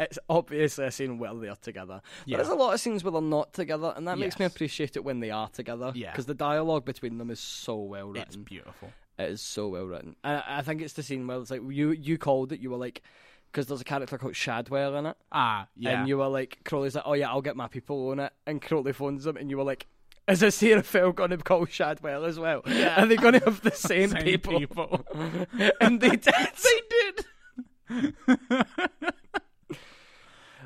[0.00, 2.00] It's, obviously a scene where they're together.
[2.24, 2.38] Yeah.
[2.38, 5.04] There's a lot of scenes where they're not together, and that makes me appreciate it
[5.04, 5.92] when they are together.
[5.94, 6.12] Yeah.
[6.12, 8.22] Because the dialogue between them is so well written.
[8.26, 8.90] It's beautiful.
[9.18, 10.16] It is so well written.
[10.24, 12.60] And I I think it's the scene where it's like you you called it.
[12.60, 13.02] You were like,
[13.50, 16.00] because there's a character called Shadwell in it, Ah, yeah.
[16.00, 18.60] and you were like, Crowley's like, oh yeah, I'll get my people on it, and
[18.62, 19.86] Crowley phones them, and you were like.
[20.28, 22.60] Is this Aziraphale going to call Shadwell as well?
[22.66, 23.02] Yeah.
[23.02, 24.58] Are they going to have the same, Same people?
[24.60, 25.06] people.
[25.80, 26.22] and they did.
[26.34, 28.66] they did.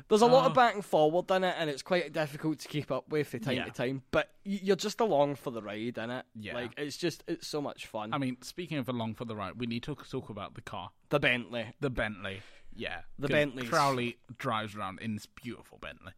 [0.09, 0.55] There's a lot of Oh.
[0.55, 3.55] back and forward in it, and it's quite difficult to keep up with from time
[3.55, 3.63] Yeah.
[3.65, 4.03] to time.
[4.11, 6.25] But you're just along for the ride in it.
[6.37, 6.55] Yeah.
[6.55, 8.13] like it's just it's so much fun.
[8.13, 10.89] I mean, speaking of along for the ride, we need to talk about the car.
[11.09, 12.41] the Bentley, The Bentley.
[12.75, 13.01] Yeah.
[13.19, 13.69] the Bentleys.
[13.69, 16.13] Crowley drives around in this beautiful Bentley.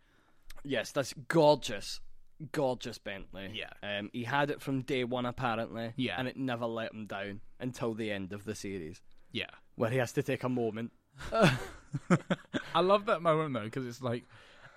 [0.64, 2.00] yes, that's gorgeous.
[2.52, 3.52] gorgeous Bentley.
[3.54, 3.72] Yeah.
[3.84, 5.94] Um, he had it from day one apparently.
[5.96, 6.16] Yeah.
[6.18, 9.50] And it never let him down until the end of the series, Yeah.
[9.76, 10.92] where he has to take a moment.
[12.74, 14.24] I love that moment though because it's like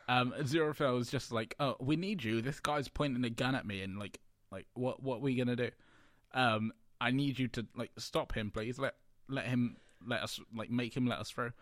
[0.09, 2.41] um Aziraphale is just like, "Oh, we need you.
[2.41, 5.49] This guy's pointing a gun at me and like like what what are we going
[5.49, 5.71] to do?
[6.33, 8.79] Um I need you to like stop him, please.
[8.79, 8.95] Let
[9.29, 11.53] let him let us like make him let us through."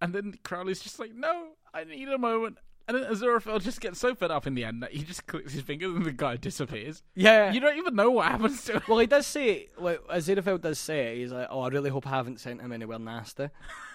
[0.00, 3.98] And then Crowley's just like, "No, I need a moment." And then Aziraphale just gets
[3.98, 6.36] so fed up in the end that he just clicks his fingers and the guy
[6.38, 7.02] disappears.
[7.14, 7.52] Yeah.
[7.52, 8.82] You don't even know what happens to him.
[8.88, 11.18] well, he does say, like, Aziraphale does say it.
[11.18, 13.48] He's like, "Oh, I really hope I haven't sent him anywhere nasty."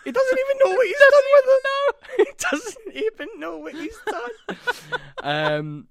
[0.06, 1.66] He doesn't even know what he's done with it.
[1.66, 5.00] No, he doesn't even know what he's done.
[5.24, 5.88] um,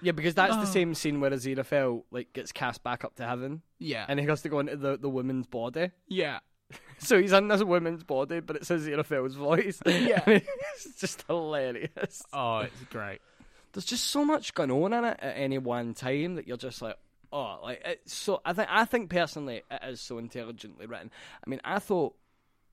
[0.00, 0.60] yeah, because that's Oh.
[0.60, 4.06] the same scene where Aziraphale like gets cast back up to heaven, Yeah.
[4.08, 5.90] and he has to go into the the woman's body.
[6.08, 6.38] yeah.
[6.98, 9.80] So he's in this woman's body, but it's Aziraphale's voice.
[9.86, 10.22] Yeah.
[10.26, 12.22] it's just hilarious.
[12.32, 13.20] Oh, it's great.
[13.72, 16.80] There's just so much going on in it at any one time that you're just
[16.80, 16.96] like,
[17.32, 18.40] oh, like it's so.
[18.46, 21.10] I think I think personally it is so intelligently written.
[21.46, 22.16] I mean, I thought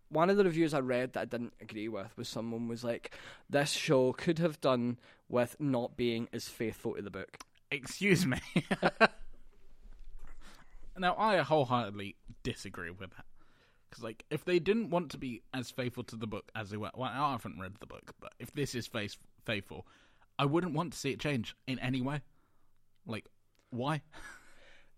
[0.08, 3.14] one of the reviews I read that I didn't agree with was someone was like,
[3.50, 7.40] this show could have done with not being as faithful to the book.
[7.72, 8.40] Excuse me.
[10.98, 13.26] now, I wholeheartedly disagree with that.
[13.94, 16.78] Because, like, if they didn't want to be as faithful to the book as they
[16.78, 19.86] were, well, I haven't read the book, but if this is face- faithful,
[20.40, 22.22] I wouldn't want to see it change in any way.
[23.06, 23.28] Like,
[23.70, 24.02] why?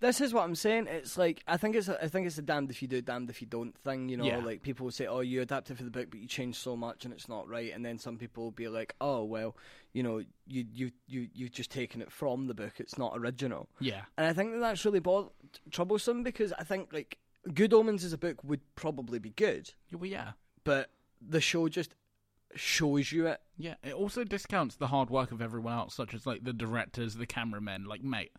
[0.02, 0.88] This is what I'm saying.
[0.88, 3.30] It's like I think it's a, I think it's a damned if you do, damned
[3.30, 4.10] if you don't thing.
[4.10, 4.38] You know, Yeah.
[4.40, 7.06] like people will say, "Oh, you adapted for the book, but you changed so much
[7.06, 9.56] and it's not right." And then some people will be like, "Oh, well,
[9.94, 12.74] you know, you you you you've just taken it from the book.
[12.78, 14.02] It's not original." Yeah.
[14.18, 15.32] And I think that that's really bo-
[15.72, 17.18] troublesome because I think like
[17.54, 20.32] Good Omens as a book would probably be good, Well, yeah.
[20.64, 20.90] but
[21.22, 21.96] the show just
[22.56, 23.42] shows you it.
[23.58, 23.76] Yeah.
[23.84, 27.26] It also discounts the hard work of everyone else, such as, like, the directors, the
[27.28, 27.86] cameramen.
[27.86, 28.32] Like, mate,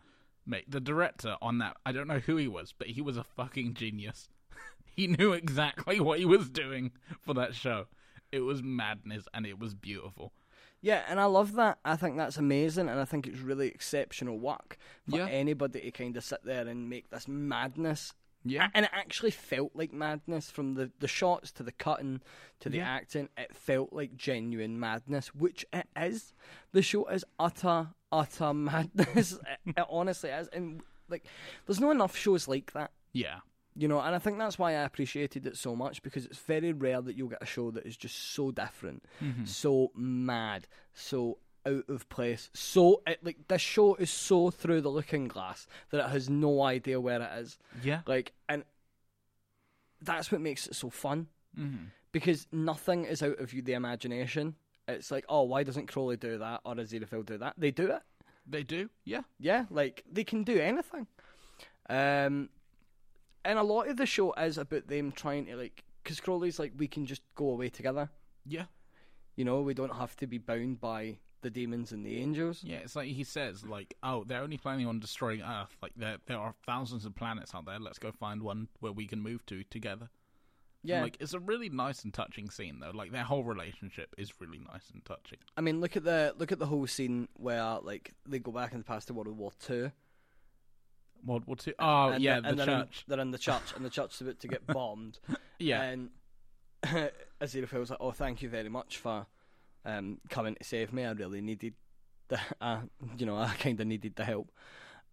[0.45, 3.23] mate, the director on that, I don't know who he was, but he was a
[3.23, 4.29] fucking genius.
[4.85, 6.91] he knew exactly what he was doing
[7.21, 7.85] for that show.
[8.31, 10.33] It was madness and it was beautiful.
[10.81, 11.79] Yeah, and I love that.
[11.85, 14.77] I think that's amazing, and I think it's really exceptional work
[15.09, 15.27] for Yeah.
[15.27, 18.13] anybody to kind of sit there and make this madness.
[18.43, 18.69] Yeah.
[18.73, 22.21] And it actually felt like madness from the, the shots to the cutting
[22.61, 22.89] to the Yeah.
[22.89, 23.29] acting.
[23.37, 26.33] It felt like genuine madness, which it is.
[26.71, 29.33] The show is utter, utter madness.
[29.33, 30.47] it, it honestly is.
[30.53, 31.25] And, like,
[31.65, 32.91] there's not enough shows like that.
[33.13, 33.39] Yeah.
[33.75, 36.73] You know, and I think that's why I appreciated it so much because it's very
[36.73, 39.45] rare that you'll get a show that is just so different, mm-hmm.
[39.45, 42.49] so mad, so out of place.
[42.53, 46.63] So, it, like, this show is so through the looking glass that it has no
[46.63, 47.59] idea where it is.
[47.83, 48.01] Yeah.
[48.07, 48.63] Like, and
[50.01, 51.27] that's what makes it so fun
[51.59, 51.85] Mm-hmm.
[52.11, 54.55] because nothing is out of you, the imagination.
[54.87, 57.55] It's like, oh, why doesn't Crowley do that or Aziraphale do that?
[57.57, 58.01] They do it.
[58.45, 58.89] They do.
[59.05, 59.21] Yeah.
[59.39, 61.07] Yeah, like they can do anything.
[61.89, 62.49] Um,
[63.43, 66.73] and a lot of the show is about them trying to like, because Crowley's like,
[66.77, 68.09] we can just go away together.
[68.45, 68.65] Yeah.
[69.35, 72.63] You know, we don't have to be bound by the demons and the angels.
[72.63, 72.77] Yeah.
[72.77, 75.75] It's like he says, like, oh, they're only planning on destroying Earth.
[75.81, 77.79] Like, there there are thousands of planets out there.
[77.79, 80.09] Let's go find one where we can move to together.
[80.83, 82.91] Yeah, Like, it's a really nice and touching scene, though.
[82.93, 85.39] Like, their whole relationship is really nice and touching.
[85.57, 88.71] I mean, look at the look at the whole scene where like they go back
[88.73, 89.91] in the past to World War Two.
[91.25, 91.73] World War Two.
[91.79, 93.03] Oh, and yeah, the- and the they're in- church.
[93.07, 95.19] they're in the church, and the church is about to get bombed.
[95.59, 95.81] Yeah.
[95.81, 96.09] And
[97.41, 99.25] Aziraphale was like, "Oh, thank you very much for
[99.87, 101.03] um, coming to save me.
[101.05, 101.73] I really needed
[102.27, 102.81] the, uh,
[103.17, 104.51] you know, I kind of needed the help."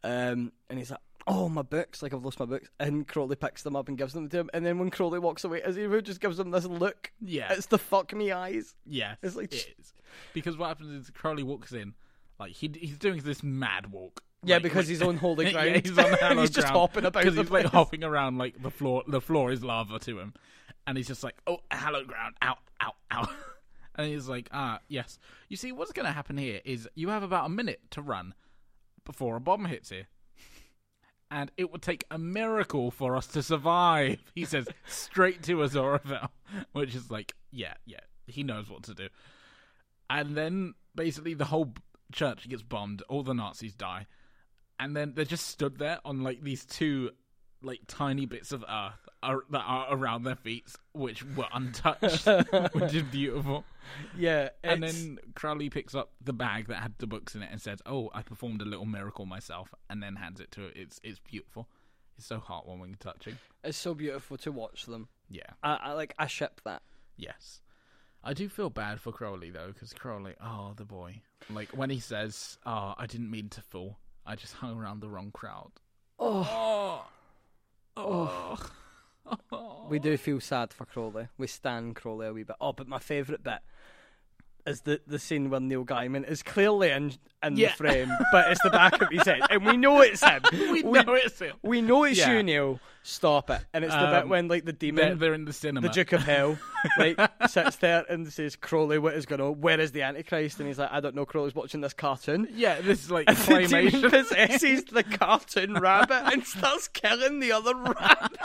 [0.02, 2.02] Um, and he's like, "Oh, my books!
[2.02, 4.50] Like I've lost my books." And Crowley picks them up and gives them to him.
[4.52, 7.10] And then when Crowley walks away, Aziraphale just gives him this look.
[7.22, 7.52] yeah.
[7.54, 8.74] It's the fuck me eyes.
[8.84, 9.14] Yeah.
[9.22, 9.94] It's like- it is.
[10.34, 11.94] Because what happens is Crowley walks in,
[12.38, 14.22] like he he's doing this mad walk.
[14.42, 15.70] Yeah, like- because like- he's on holy ground.
[15.70, 18.62] yeah, he's on hallowed he's just hopping about because the he's like hopping around like
[18.62, 19.02] the floor.
[19.08, 20.34] The floor is lava to him,
[20.86, 22.34] and he's just like, "Oh, hallowed ground!
[22.42, 23.26] out, out, ow!"
[23.94, 25.18] And he's like, "Ah, yes.
[25.48, 28.34] You see, what's going to happen here is you have about a minute to run
[29.04, 30.08] before a bomb hits here."
[31.30, 36.28] And it would take a miracle for us to survive, he says straight to Aziraphale,
[36.72, 39.08] which is like, yeah, yeah, he knows what to do.
[40.08, 41.74] And then basically the whole
[42.12, 44.06] church gets bombed, all the Nazis die,
[44.78, 47.10] and then they're just stood there on like these two
[47.64, 52.26] like tiny bits of earth are, that are around their feet, which were untouched,
[52.72, 53.64] which is beautiful.
[54.16, 57.60] Yeah, And then Crowley picks up the bag that had the books in it and
[57.60, 60.76] says, "Oh, I performed a little miracle myself," and then hands it to it.
[60.76, 61.68] It's it's beautiful.
[62.16, 63.38] It's so heartwarming and touching.
[63.64, 65.08] it's so beautiful to watch them.
[65.28, 65.50] Yeah.
[65.62, 66.82] I, I like I ship that.
[67.16, 67.60] Yes.
[68.22, 71.98] I do feel bad for Crowley though, because Crowley, oh the boy, like when he
[72.00, 73.98] says, "Oh, I didn't mean to fool.
[74.26, 75.72] I just hung around the wrong crowd."
[76.18, 77.06] Oh, Oh,
[77.96, 78.58] oh.
[79.88, 81.28] we do feel sad for Crowley.
[81.38, 82.56] We stand Crowley a wee bit.
[82.60, 83.60] Oh, but my favourite bit
[84.66, 87.68] is the the scene where Neil Gaiman is clearly in in Yeah.
[87.70, 90.42] the frame, but it's the back of his head, and we know it's him.
[90.52, 91.54] we know it's him.
[91.62, 92.32] We know it's Yeah.
[92.32, 92.80] you, Neil.
[93.06, 93.62] Stop it.
[93.74, 95.86] And it's the bit Um, when like the demon, they're in the cinema.
[95.88, 96.56] the Duke of Hell,
[96.98, 99.60] like sits there and says, "Crowley, what is going on?
[99.60, 102.48] Where is the Antichrist?" And he's like, "I don't know." Crowley's watching this cartoon.
[102.54, 107.52] yeah, this is like And the demon possesses the cartoon rabbit and starts killing the
[107.52, 108.38] other rabbit.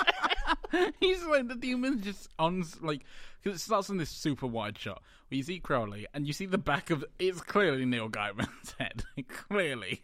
[1.00, 3.02] He's like the demon's just on like
[3.42, 6.46] because it starts in this super wide shot where you see Crowley and you see
[6.46, 10.04] the back of it's clearly Neil Gaiman's head, clearly.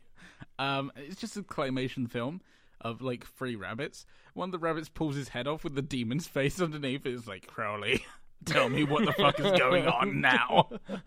[0.57, 2.41] Um, it's just a claymation film
[2.81, 4.05] of like three rabbits.
[4.33, 7.05] One of the rabbits pulls his head off with the demon's face underneath.
[7.05, 8.05] It's like Crowley,
[8.45, 10.69] tell me what the fuck is going on now.
[10.89, 11.01] and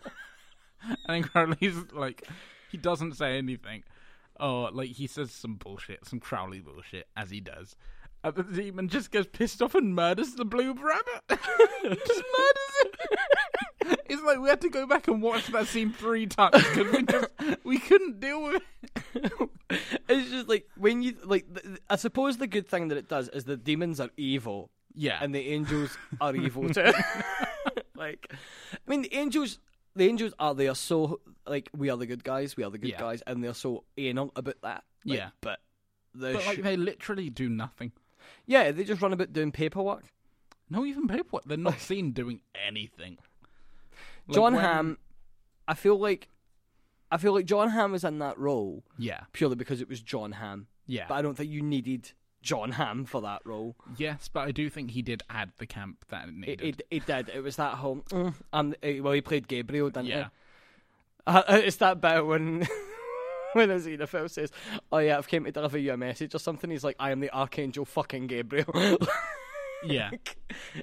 [1.07, 2.27] then Crowley's like,
[2.71, 3.85] he doesn't say anything.
[4.41, 7.77] Oh, like he says some bullshit, some Crowley bullshit, as he does.
[8.25, 11.23] And the demon just gets pissed off and murders the blue rabbit.
[11.29, 14.01] just murders it.
[14.09, 17.03] it's like we had to go back and watch that scene three times because we
[17.05, 17.29] just
[17.65, 18.63] we couldn't deal with
[19.15, 19.33] it.
[20.09, 21.45] It's just like when you like.
[21.55, 25.19] th- I suppose the good thing that it does is the demons are evil Yeah,
[25.21, 26.91] and the angels are evil too.
[27.95, 29.59] like, I mean, the angels.
[29.95, 32.79] The angels are they are so like we are the good guys, we are the
[32.79, 32.99] good Yeah.
[33.01, 34.85] guys, and they're so anal about that.
[35.05, 35.29] Like, Yeah.
[35.43, 35.59] but
[36.15, 37.93] the but sh- like they literally do nothing.
[38.47, 40.05] Yeah, they just run about doing paperwork.
[40.71, 41.45] No, even paperwork.
[41.45, 43.19] They're not seen doing anything.
[44.27, 44.99] Like, Jon when- Hamm,
[45.67, 46.29] I feel like,
[47.11, 50.33] I feel like Jon Hamm was in that role Yeah, purely because it was Jon
[50.33, 50.67] Hamm.
[50.87, 52.13] yeah, But I don't think you needed
[52.43, 53.77] Jon Hamm for that role.
[53.97, 56.63] yes, but I do think he did add the camp that it It, needed.
[56.63, 57.29] it, it did.
[57.35, 57.97] It was that whole.
[58.11, 60.29] Mm, um, eh, well, he played Gabriel, didn't yeah, he?
[61.27, 62.67] Uh, it's that bit when
[63.59, 64.51] when Xenophil says,
[64.91, 67.21] "Oh yeah, I've came to deliver you a message or something." He's like, "I am
[67.21, 68.73] the archangel, fucking Gabriel."
[69.85, 70.11] yeah,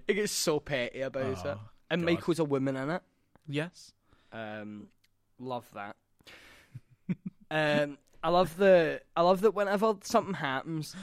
[0.08, 1.38] it gets so petty about it.
[1.46, 1.60] Oh,
[1.90, 2.06] And God.
[2.12, 3.02] Michael's a woman in it.
[3.48, 3.92] yes,
[4.32, 4.88] Um,
[5.40, 5.96] love that.
[7.52, 9.02] um, I love the.
[9.16, 10.96] I love that whenever something happens,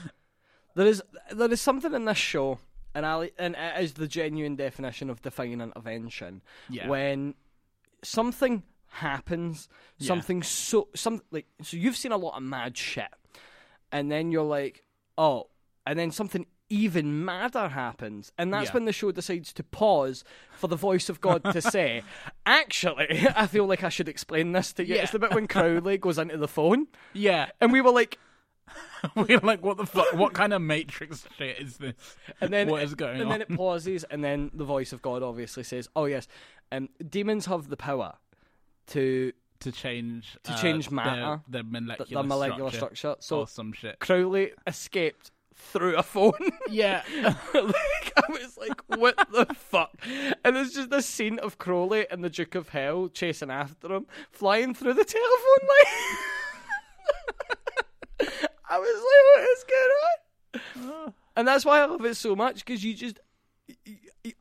[0.75, 2.59] there is there is something in this show,
[2.95, 6.43] and I and it is the genuine definition of defying intervention.
[6.69, 7.35] yeah, When
[8.03, 10.09] something happens, Yeah.
[10.09, 13.09] something so some like so you've seen a lot of mad shit,
[13.91, 14.85] and then you're like,
[15.19, 15.49] oh,
[15.87, 18.73] and then something even madder happens, and that's Yeah.
[18.75, 20.25] when the show decides to pause
[20.57, 22.03] for the voice of God to say,
[22.47, 25.03] "Actually, I feel like I should explain this to you." Yeah.
[25.03, 27.51] It's the bit when Crowley goes into the phone, yeah.
[27.61, 28.19] and we were like,
[29.17, 30.15] We're like, what the fuck?
[30.15, 31.95] What kind of Matrix shit is this?
[32.41, 33.29] and then what is going and on?
[33.29, 36.27] then it pauses, and then the voice of God obviously says, "Oh yes,
[36.71, 38.15] um, demons have the power
[38.89, 43.23] to to change To uh, change their- matter, their, the, molecular, the molecular structure, structure."
[43.23, 43.99] So or some shit.
[44.01, 46.33] Crowley escaped through a phone.
[46.71, 49.91] Yeah, like, I was like, what the fuck?
[50.43, 54.07] And there's just this scene of Crowley and the Duke of Hell chasing after him,
[54.31, 56.17] flying through the telephone line.
[58.71, 59.65] I was like, what is
[60.85, 61.13] going on?
[61.37, 63.21] And that's why I love it so much, because you just.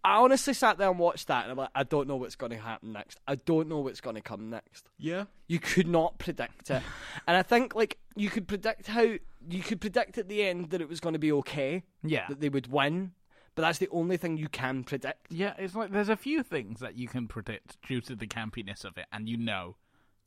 [0.03, 2.51] I honestly sat there and watched that, and I'm like, I don't know what's going
[2.51, 3.19] to happen next.
[3.27, 4.87] I don't know what's going to come next.
[4.99, 6.83] yeah, You could not predict it.
[7.27, 9.01] and I think, like, you could predict how.
[9.49, 12.41] You could predict at the end that it was going to be okay yeah, that
[12.41, 13.13] they would win,
[13.55, 15.31] but that's the only thing you can predict.
[15.31, 15.55] yeah.
[15.57, 18.99] It's like there's a few things that you can predict due to the campiness of
[18.99, 19.77] it, and you know,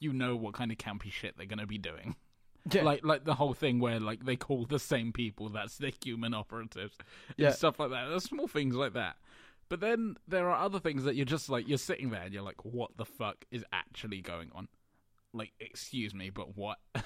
[0.00, 2.16] you know what kind of campy shit they're gonna be doing.
[2.72, 2.82] Yeah.
[2.82, 6.34] Like, like the whole thing where like they call the same people that's the human
[6.34, 6.96] operatives,
[7.28, 7.50] and Yeah.
[7.52, 8.08] stuff like that.
[8.08, 9.14] There's small things like that.
[9.68, 12.42] But then there are other things that you're just like you're sitting there and you're
[12.42, 14.68] like, what the fuck is actually going on?
[15.32, 16.78] Like, excuse me, but what?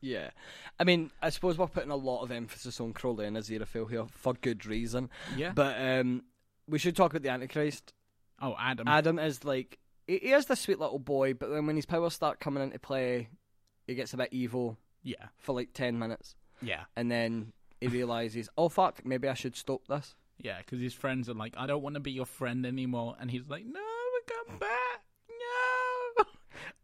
[0.00, 0.30] Yeah,
[0.78, 4.04] I mean, I suppose we're putting a lot of emphasis on Crowley and Aziraphale here
[4.10, 5.10] for good reason.
[5.36, 5.52] yeah.
[5.54, 6.22] But um,
[6.68, 7.92] we should talk about the Antichrist.
[8.40, 8.86] oh, Adam.
[8.86, 12.40] Adam is like he, is this sweet little boy, but then when his powers start
[12.40, 13.28] coming into play,
[13.86, 18.48] he gets a bit evil yeah, for like ten minutes, yeah, and then he realizes,
[18.56, 20.14] oh fuck, maybe I should stop this.
[20.38, 20.58] Yeah.
[20.58, 23.48] Because his friends are like, I don't want to be your friend anymore, and he's
[23.48, 23.80] like, No,
[24.26, 25.05] come back.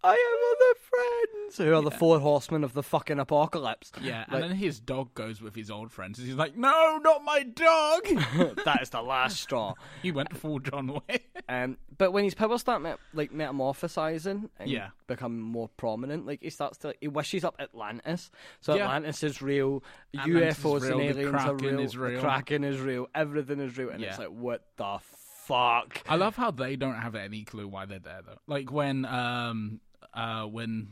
[0.05, 0.17] I have
[0.57, 3.93] other friends who are the four horsemen of the fucking apocalypse.
[4.01, 6.19] Yeah, Like- and then his dog goes with his old friends.
[6.19, 8.03] and He's like, "No, not my dog."
[8.65, 9.75] that is the last straw.
[10.03, 11.29] he went full John Wick.
[11.49, 14.89] Um, but when his powers start met, like metamorphosizing and Yeah.
[15.07, 18.31] become more prominent, like he starts to he wishes up Atlantis.
[18.61, 18.85] So Yeah.
[18.85, 19.83] Atlantis is real,
[20.19, 22.21] Atlantis is UFOs real, and the aliens are Kraken real, is real.
[22.21, 24.25] the Kraken is real, everything is real, and it's Yeah.
[24.25, 24.99] like what the
[25.47, 26.03] fuck.
[26.09, 28.39] I love how they don't have any clue why they're there though.
[28.47, 29.81] Like when um
[30.15, 30.89] uh when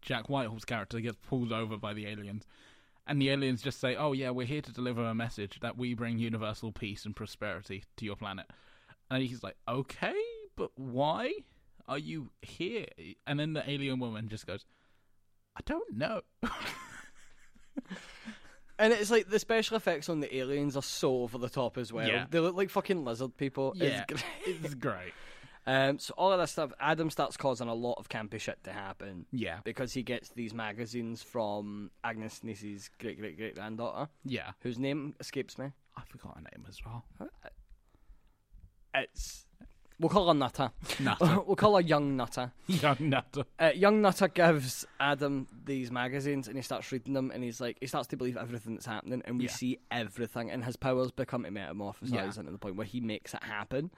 [0.00, 2.44] Jack Whitehall's character gets pulled over by the aliens
[3.06, 5.94] and the aliens just say, "Oh yeah, we're here to deliver a message that we
[5.94, 8.46] bring universal peace and prosperity to your planet."
[9.10, 10.14] And he's like, "Okay,
[10.56, 11.32] but why
[11.88, 12.86] are you here?"
[13.26, 14.64] And then the alien woman just goes,
[15.56, 16.22] "I don't know."
[18.78, 21.92] And it's like the special effects on the aliens are so over the top as
[21.92, 22.08] well.
[22.08, 22.26] Yeah.
[22.28, 23.74] They look like fucking lizard people.
[23.76, 24.04] Yeah.
[24.08, 24.56] It's great.
[24.64, 25.12] it's great.
[25.66, 28.72] Um, so all of that stuff, Adam starts causing a lot of campy shit to
[28.72, 29.60] happen Yeah.
[29.62, 34.52] because he gets these magazines from Agnes Niece's great great great granddaughter, Yeah.
[34.60, 35.72] whose name escapes me.
[35.96, 37.04] I forgot her name as well.
[38.94, 39.46] It's
[39.98, 40.70] we'll call her Nutter.
[41.00, 41.40] Nutter.
[41.46, 42.52] we'll call her Young Nutter.
[42.66, 43.44] Young Nutter.
[43.58, 47.78] Uh, young Nutter gives Adam these magazines and he starts reading them and he's like
[47.80, 49.50] he starts to believe everything that's happening and we Yeah.
[49.52, 52.24] see everything and his powers become to metamorphosize Yeah.
[52.40, 53.90] into the point where he makes it happen.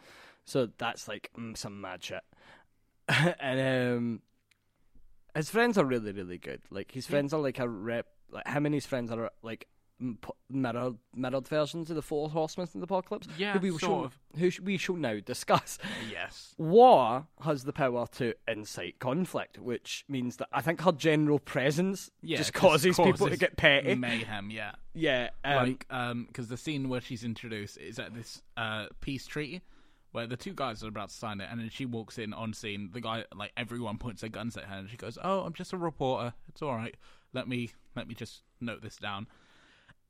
[0.45, 2.23] So that's like mm, some mad shit.
[3.09, 4.23] and um,
[5.35, 6.63] his friends are really really good.
[6.71, 8.07] Like his friends are like a rep.
[8.31, 9.69] Like him and his friends are like
[10.51, 13.29] mirrored mirrored versions of the Four Horsemen of the Apocalypse.
[13.39, 14.19] Yeah, who we sort shall, of.
[14.37, 15.79] who sh- we shall now discuss.
[16.11, 16.55] Yes.
[16.59, 22.11] War has the power to incite conflict, which means that I think her general presence
[22.23, 23.95] Yeah, just causes, people to get petty.
[23.95, 24.73] Mayhem, yeah.
[24.95, 29.27] yeah, um, like, um, because the scene where she's introduced is at this uh peace
[29.27, 29.63] treaty
[30.15, 32.53] where the two guys are about to sign it, and then she walks in on
[32.53, 32.91] scene.
[32.93, 35.73] The guy, like everyone, points their guns at her, and she goes, "Oh, I'm just
[35.73, 36.35] a reporter.
[36.49, 36.97] It's all right.
[37.33, 39.27] Let me let me just note this down."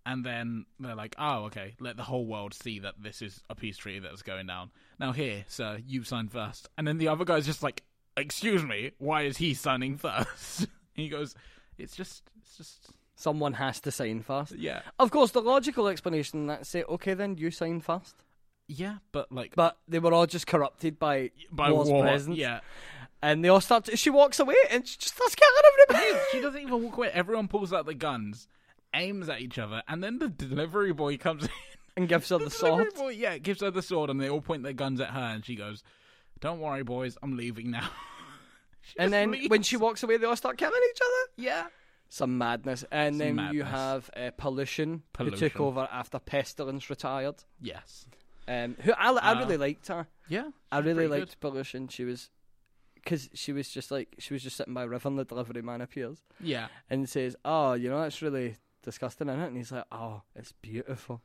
[0.05, 1.75] And then they're like, "Oh, okay.
[1.81, 4.73] Let the whole world see that this is a peace treaty that's going down.
[5.01, 6.69] Now, here, sir, you sign first.
[6.77, 7.83] And then the other guy's just like,
[8.15, 10.67] "Excuse me, why is he signing first?
[10.93, 11.35] he goes,
[11.79, 14.53] "It's just, it's just, someone has to sign first.
[14.53, 18.17] yeah, Of course, the logical explanation that's say, okay, then you sign first.
[18.69, 22.37] Yeah." But like, But they were all just corrupted by, by War's war, presence.
[22.37, 22.61] yeah.
[23.23, 23.85] and they all start.
[23.87, 25.63] To, she walks away and she just starts killing
[25.93, 26.21] everybody.
[26.33, 27.11] she doesn't even walk away.
[27.13, 28.49] Everyone pulls out the guns,
[28.95, 31.51] aims at each other, and then the delivery boy comes in.
[31.97, 32.93] and gives her the sword.
[32.95, 35.45] Boy, yeah, gives her the sword, and they all point their guns at her, and
[35.45, 35.83] she goes,
[36.41, 37.89] "Don't worry, boys, I'm leaving now."
[38.99, 39.49] And then leaves.
[39.49, 41.33] when she walks away, they all start killing each other.
[41.49, 41.67] yeah,
[42.11, 42.85] Some madness.
[42.93, 47.37] And Some then you have uh, Pollution, who took over after Pestilence retired.
[47.63, 48.05] yes,
[48.47, 50.07] Um, who I, I Uh, really liked her.
[50.29, 51.89] yeah, I really liked Pollution.
[51.89, 52.31] She was,
[52.95, 55.63] because she was just like she was just sitting by a river, and the delivery
[55.63, 56.47] man appears good.
[56.49, 60.23] Yeah, and says, "Oh, you know that's really disgusting, isn't it?" And he's like, "Oh,
[60.35, 61.23] it's beautiful."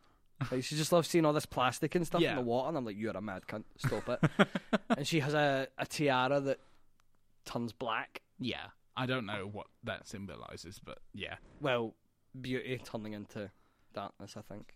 [0.51, 2.29] like she just loves seeing all this plastic and stuff Yeah.
[2.31, 3.65] in the water, and I'm like, "You're a mad cunt.
[3.77, 4.49] Stop it."
[4.97, 6.59] and she has a, a tiara that
[7.45, 8.21] turns black.
[8.39, 8.67] yeah.
[8.97, 11.95] I don't know what that symbolizes, but yeah, Well,
[12.41, 13.49] beauty turning into
[13.93, 14.35] darkness.
[14.35, 14.75] I think.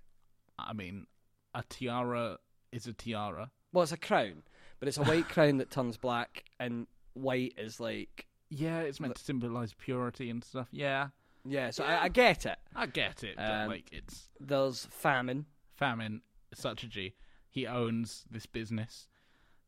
[0.57, 1.07] I mean,
[1.53, 2.37] a tiara
[2.71, 3.51] is a tiara.
[3.71, 4.43] Well, it's a crown,
[4.79, 9.15] but it's a white crown that turns black, and white is like Yeah, it's meant
[9.15, 10.67] to symbolize purity and stuff.
[10.71, 11.09] Yeah,
[11.45, 11.69] yeah.
[11.71, 11.99] So Yeah.
[12.01, 12.57] I, I get it.
[12.75, 15.45] I get it, but Um, like it's There's famine.
[15.75, 16.21] famine
[16.53, 17.15] such a G.
[17.49, 19.07] He owns this business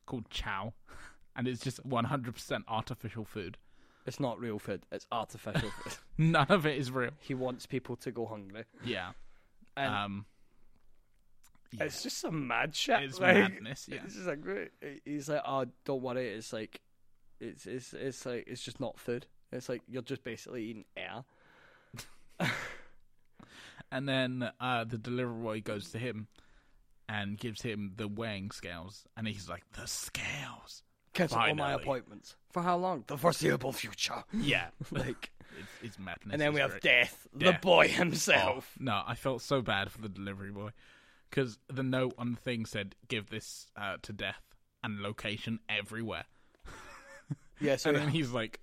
[0.05, 0.73] called Chow,
[1.36, 3.57] and it's just 100% artificial food.
[4.07, 4.86] It's not real food.
[4.91, 5.93] It's artificial food.
[6.17, 7.11] None of it is real.
[7.19, 8.65] He wants people to go hungry.
[8.83, 9.11] Yeah.
[9.75, 10.25] And um.
[11.78, 11.86] Yeah.
[11.86, 13.01] it's just some mad shit.
[13.03, 13.88] It's like, madness.
[13.91, 13.99] Yeah.
[14.05, 14.39] It's like.
[15.05, 16.30] He's like, oh, don't worry.
[16.30, 16.82] It's like,
[17.39, 19.26] it's it's it's like it's just not food.
[19.51, 21.23] It's like you're just basically eating air.
[23.91, 26.28] And then uh, the delivery boy goes to him
[27.07, 30.82] and gives him the weighing scales, and he's like, "The scales."
[31.13, 32.36] Cancel all my appointments.
[32.51, 33.05] For how long?
[33.07, 34.23] The foreseeable future.
[34.34, 34.67] Yeah.
[34.91, 36.34] like, it's, it's madness.
[36.34, 36.82] and then we have great.
[36.82, 37.61] death, the Death.
[37.61, 38.73] boy Oh, himself.
[38.80, 40.71] no, I felt so bad for the delivery boy
[41.36, 46.25] because the note on the thing said, "Give this uh, to death," and location everywhere.
[47.61, 47.77] Yeah.
[47.77, 48.59] So and then he's like,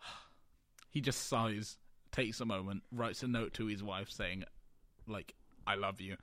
[0.90, 1.76] he just sighs,
[2.12, 4.44] takes a moment, writes a note to his wife saying,
[5.08, 5.34] like,
[5.66, 6.16] I love you.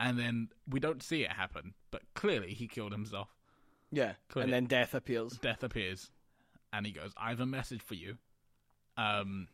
[0.00, 3.28] And then we don't see it happen, but clearly he killed himself.
[3.92, 5.34] yeah, Could and then death appears.
[5.34, 6.10] Death appears,
[6.72, 8.16] and he goes, I have a message for you.
[8.96, 9.46] Um,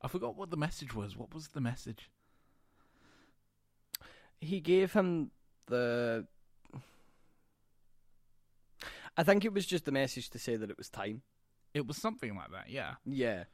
[0.00, 1.16] I forgot what the message was.
[1.16, 2.10] What was the message?
[4.40, 5.30] He gave him
[5.66, 6.26] the.
[9.16, 11.22] I think it was just the message to say that it was time.
[11.74, 12.94] It was something like that, yeah.
[13.04, 13.44] Yeah.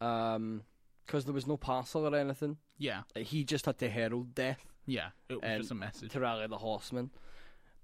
[0.00, 0.62] Um,
[1.04, 2.56] because there was no parcel or anything.
[2.78, 5.08] Yeah, Like, he just had to herald death yeah.
[5.28, 6.12] It was Um, just a message.
[6.12, 7.10] to rally the horsemen.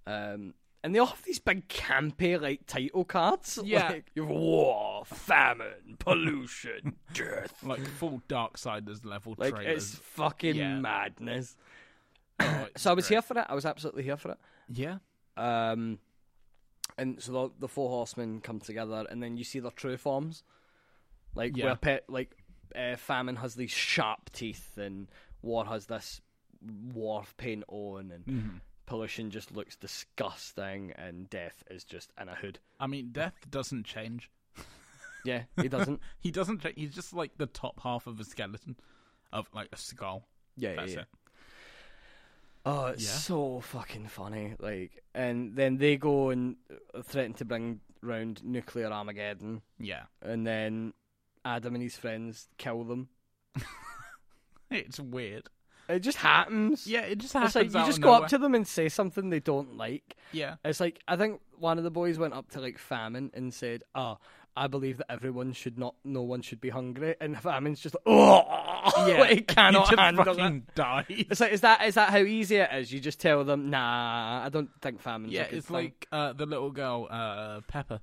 [0.07, 3.59] Um, and they all have these big campy like title cards.
[3.65, 3.89] Yeah.
[3.91, 7.63] like, you have war, famine, pollution, death.
[7.63, 9.93] Like full Darksiders level Like trailers.
[9.93, 10.79] it's fucking Yeah.
[10.79, 11.57] madness.
[12.41, 13.17] Oh, So I was great.
[13.17, 13.47] here for it.
[13.49, 14.39] I was absolutely here for it.
[14.69, 14.99] Yeah,
[15.37, 15.99] Um,
[16.99, 20.43] and so the, the four horsemen come together, and then you see their true forms,
[21.35, 21.67] like Yeah.
[21.67, 22.37] where pet like
[22.75, 25.09] uh, famine has these sharp teeth, and
[25.43, 26.21] war has this
[26.93, 28.61] war paint on, and Mhm.
[28.87, 32.59] pollution just looks disgusting, and death is just in a hood.
[32.81, 34.31] I mean, death doesn't change.
[35.27, 36.01] Yeah, he doesn't.
[36.21, 36.75] He doesn't change.
[36.77, 38.77] He's just like the top half of a skeleton,
[39.33, 40.29] of like a skull.
[40.55, 41.01] Yeah, That's yeah.
[41.01, 41.07] it.
[42.67, 43.11] Oh, it's Yeah.
[43.11, 44.55] so fucking funny.
[44.59, 46.57] Like, and then they go and
[47.03, 50.95] threaten to bring round nuclear Armageddon, Yeah, and then
[51.45, 53.09] Adam and his friends kill them.
[54.71, 55.49] it's weird.
[55.89, 56.87] It just happens.
[56.87, 57.75] Yeah, it just it's happens.
[57.75, 58.23] like you just go nowhere.
[58.25, 60.17] up to them and say something they don't like.
[60.33, 63.53] Yeah, It's like I think one of the boys went up to like Famine and
[63.53, 64.17] said, "Oh,
[64.57, 68.03] I believe that everyone should not, no one should be hungry," and Famine's just like,
[68.07, 68.41] "Oh,
[69.07, 69.21] yeah.
[69.21, 71.05] like, he cannot just handle it." fucking dies.
[71.09, 72.93] It's like, is that is that how easy it is?
[72.93, 75.31] You just tell them, "Nah, I don't think famine.
[75.31, 78.01] Yeah, it's thing." like uh, the little girl, uh, Pepper,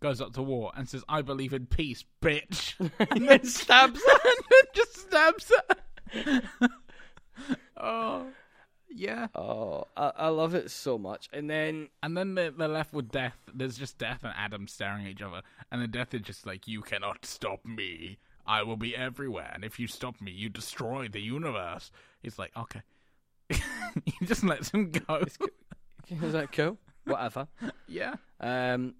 [0.00, 2.74] goes up to war and says, "I believe in peace, bitch,"
[3.10, 5.52] and then stabs her, and then just stabs
[6.14, 6.42] her.
[7.76, 8.26] oh,
[8.90, 9.28] yeah.
[9.34, 11.28] Oh, I, I love it so much.
[11.32, 13.38] And then And then they're, they're left with Death.
[13.54, 16.66] There's just Death and Adam staring at each other, and then Death is just like,
[16.66, 18.18] "You cannot stop me.
[18.52, 21.90] I will be everywhere, and if you stop me, you destroy the universe."
[22.22, 22.82] He's like, "Okay."
[23.50, 25.22] he just lets him go.
[26.10, 26.78] is that cool?
[27.04, 27.48] Whatever.
[27.88, 28.14] yeah.
[28.40, 28.94] Um,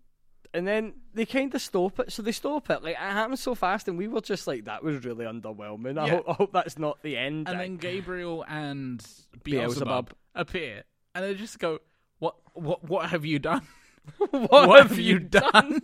[0.55, 2.13] and then they kind of stop it.
[2.13, 2.83] So they stop it.
[2.83, 6.07] Like it happens so fast, and we were just like, "That was really underwhelming." I,
[6.07, 6.17] Yeah.
[6.17, 7.49] hope, I hope that's not the end.
[7.49, 9.01] And then Gabriel and
[9.45, 9.45] Beelzebub.
[9.45, 10.85] Beelzebub, appear,
[11.15, 11.79] and they just go,
[12.19, 12.37] "What?
[12.55, 12.85] What?
[12.85, 13.67] What have you done?
[14.31, 15.81] what, have you done?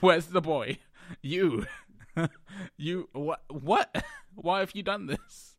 [0.00, 0.78] Where's the boy?
[1.20, 1.66] You,
[2.76, 3.08] you.
[3.12, 3.42] What?
[3.50, 4.04] What?
[4.34, 5.56] Why have you done this?"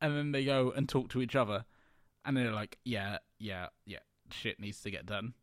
[0.00, 1.64] And then they go and talk to each other,
[2.24, 3.98] and they're like, "Yeah, yeah, yeah.
[4.30, 5.34] Shit needs to get done.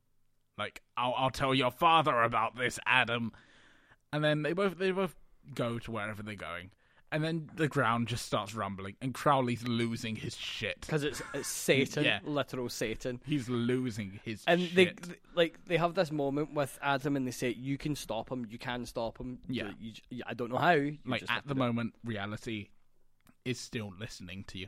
[0.58, 3.32] Like, I'll, I'll tell your father about this, Adam."
[4.12, 5.16] And then they both they both
[5.54, 6.72] go to wherever they're going.
[7.10, 10.82] And then the ground just starts rumbling, and Crowley's losing his shit.
[10.82, 12.20] Because it's it's Satan, Yeah.
[12.26, 13.22] literal Satan.
[13.26, 14.76] He's losing his And shit.
[14.76, 18.30] they th- like they have this moment with Adam, and they say, "You can stop
[18.30, 18.46] him.
[18.50, 19.40] You can stop him.
[19.48, 19.70] Yeah.
[19.80, 20.72] You, you, I don't know how.
[20.74, 22.68] You like just at the do it." moment, reality
[23.46, 24.68] is still listening to you,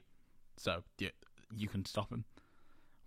[0.56, 1.10] so you,
[1.54, 2.24] you can stop him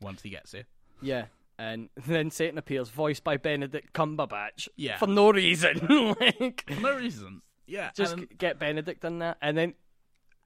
[0.02, 0.64] once he gets here.
[1.00, 1.24] Yeah.
[1.58, 4.68] And then Satan appears, voiced by Benedict Cumberbatch.
[4.76, 4.98] Yeah.
[4.98, 6.14] For no reason.
[6.20, 7.40] like, For no reason.
[7.66, 9.74] Yeah, just get Benedict in that, And then.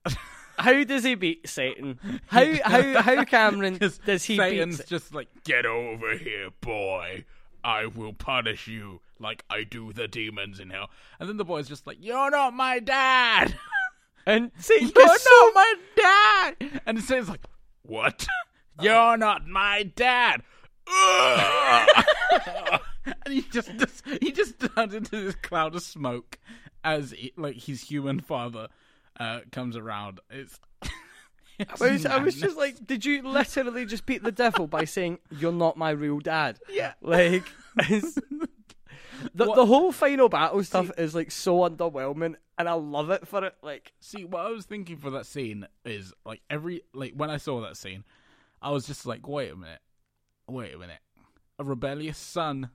[0.59, 1.99] How does he beat Satan?
[2.29, 4.87] How how how Camron does he Satan's beat?
[4.87, 7.25] just like, get over here, boy.
[7.63, 10.89] I will punish you like I do the demons in hell.
[11.19, 13.55] And then the boy's just like, you're not my dad.
[14.25, 16.81] And Satan You're not my dad.
[16.87, 17.45] And Satan's like,
[17.83, 18.27] what?
[18.81, 20.43] You're not my dad.
[23.07, 26.39] And he just, just he just turns into this cloud of smoke
[26.87, 28.69] as like his human father
[29.21, 30.21] uh, comes around.
[30.31, 30.59] It's,
[31.59, 34.85] it's I was, I was just like, did you literally just beat the devil by
[34.85, 36.61] saying you're not my real dad?
[36.71, 36.93] yeah.
[37.03, 37.45] Like,
[37.77, 38.13] the
[39.35, 43.45] What- the whole final battle stuff is like so underwhelming, and I love it for
[43.45, 43.55] it.
[43.63, 47.39] Like, See, what I was thinking for that scene is like every like when I
[47.39, 48.05] saw that scene,
[48.63, 49.81] I was just like, wait a minute,
[50.49, 51.01] wait a minute,
[51.59, 52.71] a rebellious son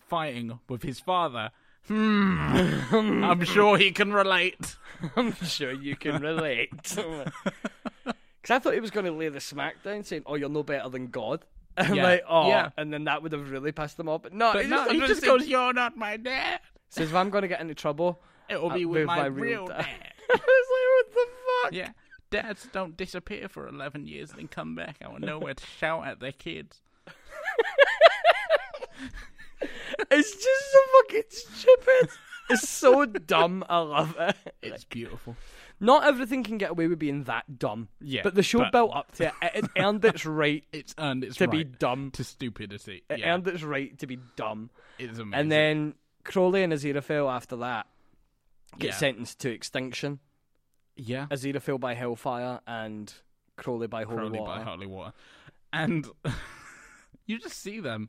[0.00, 1.50] fighting with his father.
[1.88, 4.76] Hmm, I'm sure he can relate.
[5.16, 6.96] I'm sure you can relate.
[8.42, 10.62] Because I thought he was going to lay the smack down, saying, "Oh, you're no
[10.62, 11.44] better than God."
[11.76, 12.70] And Yeah, like, oh, yeah.
[12.78, 14.22] and then that would have really pissed them off.
[14.22, 16.60] But no, But he no, just, he just goes, "You're not my dad.
[16.88, 19.16] says, "If I'm going to get into trouble, It will Uh, be with with my,
[19.18, 20.12] my real dad." dad.
[20.30, 21.26] I was like, "What the
[21.64, 21.90] fuck?" yeah,
[22.30, 24.96] dads don't disappear for eleven years and then come back.
[25.04, 26.80] I will know where to shout at their kids.
[30.10, 32.08] It's just so fucking stupid.
[32.50, 33.64] It's so dumb.
[33.68, 34.36] I love it.
[34.62, 35.36] It's beautiful.
[35.78, 37.88] Not everything can get away with being that dumb.
[38.00, 39.32] Yeah, But the show but- built up to it.
[39.42, 42.10] It, it earned its right It's earned its to right be dumb.
[42.12, 43.02] to stupidity.
[43.08, 44.70] It yeah, earned its right to be dumb.
[44.98, 45.34] it's amazing.
[45.40, 45.94] And then
[46.24, 47.86] Crowley and Aziraphale after that
[48.78, 48.96] get Yeah.
[48.96, 50.18] sentenced to extinction.
[50.96, 53.12] yeah, Aziraphale by hellfire and
[53.56, 54.58] Crowley by holy Crowley water.
[54.64, 55.12] by holy water,
[55.72, 56.06] and
[57.26, 58.08] you just see them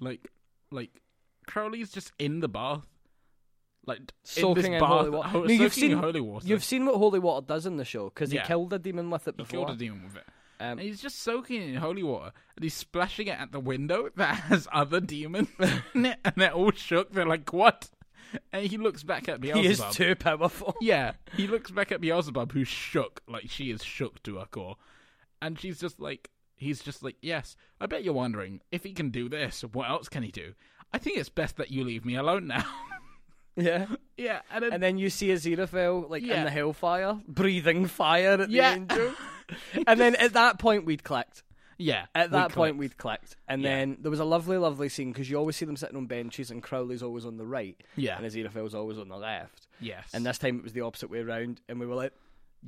[0.00, 0.28] like
[0.70, 1.00] like
[1.46, 2.86] Crowley's just in the bath,
[3.86, 5.28] like Soaking in, bath, holy water.
[5.32, 6.46] No, you've seen- holy water.
[6.46, 8.42] You've seen what holy water does in the show because Yeah.
[8.42, 9.66] he killed a demon with it he before.
[9.66, 10.24] killed a demon with it.
[10.60, 14.08] Um, And he's just soaking in holy water, and he's splashing it at the window
[14.16, 15.48] that has other demons
[15.94, 17.12] in it, and they're all shook.
[17.12, 17.90] They're like, "What?"
[18.52, 19.62] And he looks back at Beelzebub.
[19.64, 20.74] he is too powerful.
[20.82, 24.76] Yeah, he looks back at Beelzebub, who's shook, like she is shook to her core,
[25.40, 26.28] and she's just like,
[26.58, 30.08] he's just like, yes, I bet you're wondering if he can do this, what else
[30.08, 30.54] can he do?
[30.92, 32.64] I think it's best that you leave me alone now.
[33.56, 33.86] Yeah.
[34.16, 38.50] yeah, and then, And then you see Aziraphale like in the hellfire, breathing fire at
[38.50, 38.74] Yeah.
[38.74, 39.14] the angel.
[39.88, 41.42] and then at that point we'd clicked.
[41.76, 42.78] yeah, At that point clicked.
[42.78, 43.34] we'd clicked.
[43.48, 43.68] And Yeah.
[43.70, 46.52] then there was a lovely, lovely scene because you always see them sitting on benches
[46.52, 47.76] and Crowley's always on the right.
[47.96, 48.16] Yeah.
[48.16, 49.66] And Aziraphale's always on the left.
[49.80, 51.60] yes, And this time it was the opposite way around.
[51.68, 52.12] And we were like,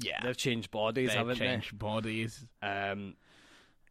[0.01, 2.45] yeah, they've changed bodies, they've haven't changed bodies.
[2.61, 2.67] they?
[2.69, 3.15] Um,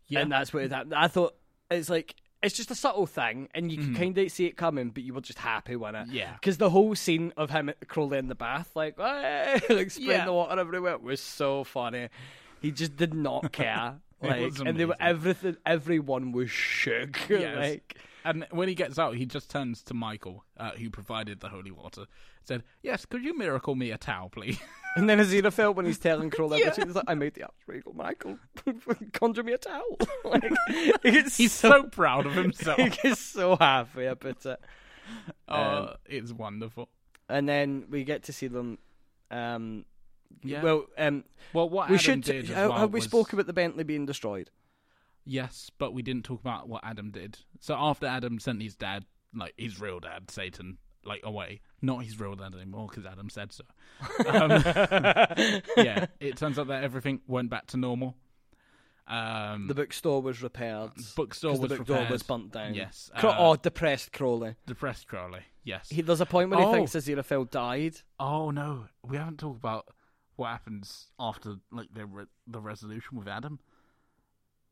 [0.09, 0.93] Yeah, And that's what it happened.
[0.95, 1.35] I thought
[1.71, 3.95] it's like it's just a subtle thing, and you Mm-hmm.
[3.95, 6.07] can kind of see it coming, but you were just happy when it.
[6.09, 6.33] Yeah.
[6.33, 10.25] Because the whole scene of him Crowley in the bath, like, "Hey," like spraying Yeah.
[10.25, 12.07] the water everywhere, was so funny.
[12.61, 13.95] He just did not care.
[14.21, 15.55] Like, and they were everything.
[15.65, 17.19] Everyone was shook.
[17.29, 17.57] Yes.
[17.57, 21.49] like, And when he gets out, he just turns to Michael, uh, who provided the
[21.49, 22.05] holy water,
[22.43, 24.59] said, "Yes, could you miracle me a towel, please?"
[24.97, 26.65] and then Aziraphale when he's telling Crowley, Yeah.
[26.67, 28.37] everything, he's like, "I made the archangel, Michael.
[29.13, 32.77] Conjure me a towel." like, he He's so, so proud of himself.
[32.77, 34.59] he gets so happy about it.
[35.47, 36.89] oh, it's wonderful.
[37.29, 38.77] and then we get to see them.
[39.31, 39.85] Um,
[40.43, 40.61] Yeah.
[40.61, 42.23] Well, um, Well, what we Adam should.
[42.23, 44.49] did have, well have we was- spoke about the Bentley being destroyed?
[45.25, 47.39] Yes, but we didn't talk about what Adam did.
[47.59, 49.05] So after Adam sent his dad,
[49.35, 53.51] like his real dad, Satan, like away, not his real dad anymore because Adam said
[53.51, 53.63] so.
[54.27, 54.51] Um,
[55.77, 58.15] yeah, it turns out that everything went back to normal.
[59.07, 60.91] Um, The bookstore was repaired.
[61.15, 62.11] bookstore 'cause was the bookstore repaired.
[62.11, 62.73] was burnt down.
[62.75, 64.55] Yes, Cro- uh, oh, depressed Crowley.
[64.67, 65.41] depressed Crowley.
[65.63, 65.89] Yes.
[65.89, 66.71] He, there's a point where he Oh.
[66.71, 67.97] thinks Aziraphale died.
[68.19, 69.87] Oh no, we haven't talked about
[70.35, 73.59] what happens after like the re- the resolution with Adam.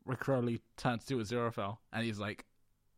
[0.08, 2.46] Where Crowley turns to Aziraphale and he's like,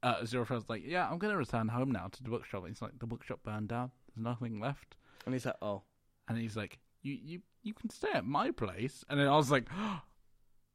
[0.03, 2.61] uh, Aziraphale's like, yeah, I'm gonna return home now to the bookshop.
[2.61, 3.91] And he's like, the bookshop burned down.
[4.07, 4.95] There's nothing left.
[5.25, 5.83] And he's like, oh.
[6.27, 9.03] And he's like, you you you can stay at my place.
[9.09, 9.67] And then I was like,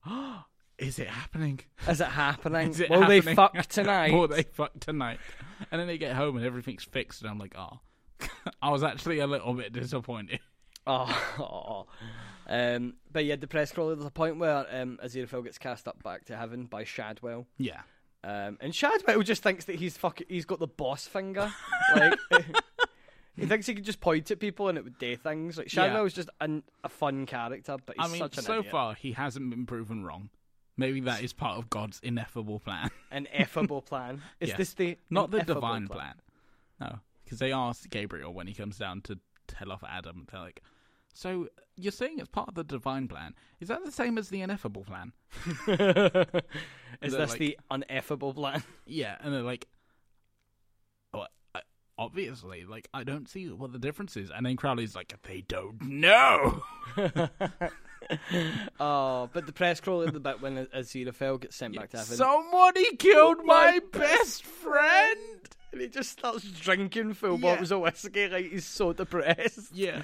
[0.78, 1.61] is it happening?
[1.89, 2.70] Is it happening?
[2.70, 4.12] Is it Will they fuck tonight?
[4.14, 5.20] Will they fuck tonight?
[5.70, 7.22] And then they get home and everything's fixed.
[7.22, 7.80] And I'm like, oh.
[8.62, 10.41] I was actually a little bit disappointed.
[10.87, 11.87] Oh,
[12.49, 13.95] um, but yeah, the press Crowley.
[13.95, 17.80] There's a point where um, Aziraphale gets cast up back to heaven by Shadwell, Yeah.
[18.22, 20.20] um, and Shadwell just thinks that he's fuck.
[20.28, 21.53] He's got the boss finger.
[21.97, 22.18] like
[23.36, 25.57] he thinks he could just point at people and it would do things.
[25.59, 25.84] Like Yeah.
[25.86, 28.70] Shadwell's just an, a fun character, but he's I mean, such an so idiot.
[28.70, 30.30] far he hasn't been proven wrong.
[30.76, 34.22] Maybe that is part of God's ineffable plan, an effable plan.
[34.40, 34.59] Is Yes.
[34.59, 36.14] this the not the ineffable divine plan.
[36.80, 40.26] No, because they asked Gabriel when he comes down to tell off Adam.
[40.30, 40.62] They're like,
[41.14, 43.34] "So you're saying it's part of the divine plan?
[43.60, 45.12] Is that the same as the ineffable plan?"
[47.02, 48.62] Is this like- the ineffable plan?
[48.86, 49.66] Yeah, and they're like,
[51.12, 51.62] "Oh, I-
[51.98, 55.80] obviously, like I don't see what the difference is." And then Crowley's like, "They don't
[55.82, 56.62] know."
[58.78, 62.16] Oh, but the press Crowley the bit when Aziraphale gets sent back to heaven.
[62.18, 65.48] Somebody killed oh my best friend.
[65.72, 67.52] and he just starts drinking full Yeah.
[67.52, 69.70] bottles of whiskey like he's so depressed.
[69.72, 70.02] Yeah.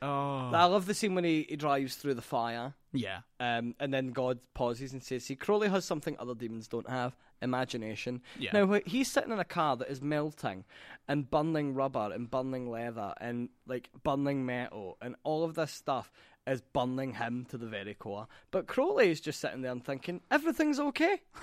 [0.00, 0.50] Oh.
[0.54, 3.20] I love the scene when he, he drives through the fire, yeah.
[3.40, 7.16] um, and then God pauses and says, "See, Crowley has something other demons don't have:
[7.42, 8.50] imagination." Yeah.
[8.52, 10.64] Now he's sitting in a car that is melting
[11.08, 16.12] and burning rubber and burning leather and like burning metal, and all of this stuff
[16.46, 18.26] is burning him to the very core.
[18.50, 21.22] But Crowley is just sitting there and thinking, "Everything's okay."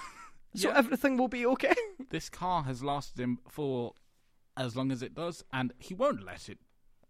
[0.57, 0.77] So Yeah.
[0.77, 1.75] everything will be okay.
[2.11, 3.91] This car has lasted him for
[4.55, 6.59] as long as it does, and he won't let it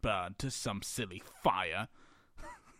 [0.05, 1.87] burn to some silly fire.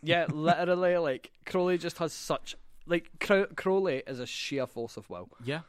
[0.02, 2.56] Yeah, literally, like Crowley just has such
[2.86, 5.28] like Crow- Crowley is a sheer force of will.
[5.44, 5.60] Yeah.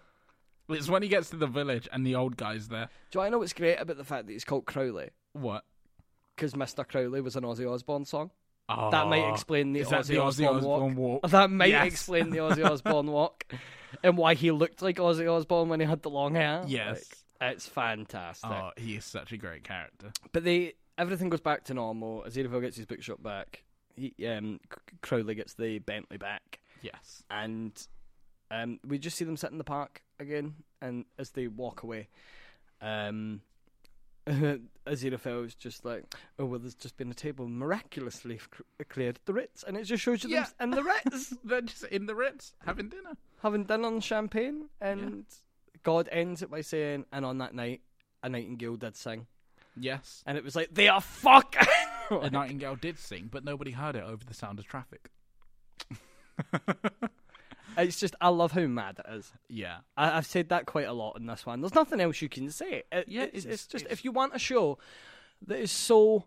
[0.70, 2.90] It's when he gets to the village and the old guy's there.
[3.12, 5.10] Do I know what's great about the fact that he's called Crowley?
[5.34, 5.64] What?
[6.36, 6.86] Because Mr.
[6.88, 8.32] Crowley was an Ozzy Osbourne song.
[8.70, 9.34] Oh, That might oh.
[9.34, 11.24] explain the Ozzy, the Ozzy Osbourne, Osbourne walk.
[11.24, 11.32] walk?
[11.32, 11.88] That might Yes.
[11.88, 13.46] explain the Ozzy Osbourne walk
[14.04, 16.64] and why he looked like Ozzy Osbourne when he had the long hair.
[16.68, 17.06] Yes.
[17.40, 18.50] Like, it's fantastic.
[18.52, 20.12] Oh, he is such a great character.
[20.34, 22.24] But they everything goes back to normal.
[22.28, 23.64] Aziraphale gets his bookshop back.
[23.96, 24.60] He, um,
[25.02, 26.60] Crowley gets the Bentley back.
[26.82, 27.24] Yes.
[27.32, 27.72] and
[28.52, 32.08] um, we just see them sit in the park again, and as they walk away,
[32.82, 33.42] um,
[34.28, 36.04] Aziraphale is just like,
[36.38, 39.84] "Oh well, there's just been a table miraculously c- cleared at the Ritz," and it
[39.86, 40.46] just shows you Yeah.
[40.60, 43.14] them in the Ritz They're just in the Ritz having dinner.
[43.42, 45.26] having dinner and champagne, and
[45.84, 47.82] God ends it by saying, "And on that night,
[48.24, 49.28] a nightingale did sing,"
[49.80, 50.24] Yes.
[50.26, 51.56] and it was like, "They are fuck."
[52.10, 55.10] A nightingale did sing, but nobody heard it over the sound of traffic.
[57.78, 59.32] it's just, I love how mad it is.
[59.50, 59.80] Yeah.
[59.96, 61.62] I, I've said that quite a lot in this one.
[61.62, 62.84] There's nothing else you can say.
[62.92, 64.78] It, Yeah, it's, it's- it's just it's- if you want a show
[65.48, 66.26] that is so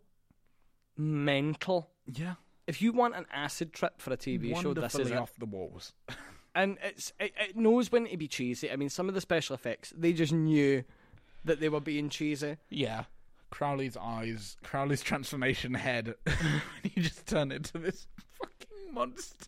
[0.96, 2.34] mental, Yeah.
[2.66, 5.18] if you want an acid trip for a TV show, this is Wonderfully it.
[5.18, 5.92] off the walls.
[6.54, 8.70] and it's it, it knows when to be cheesy.
[8.70, 10.84] I mean, some of the special effects they just knew
[11.44, 12.58] that they were being cheesy.
[12.68, 13.04] Yeah.
[13.50, 16.14] Crowley's eyes, Crowley's transformation head.
[16.24, 18.06] when he just turn into this
[18.38, 19.46] fucking monster.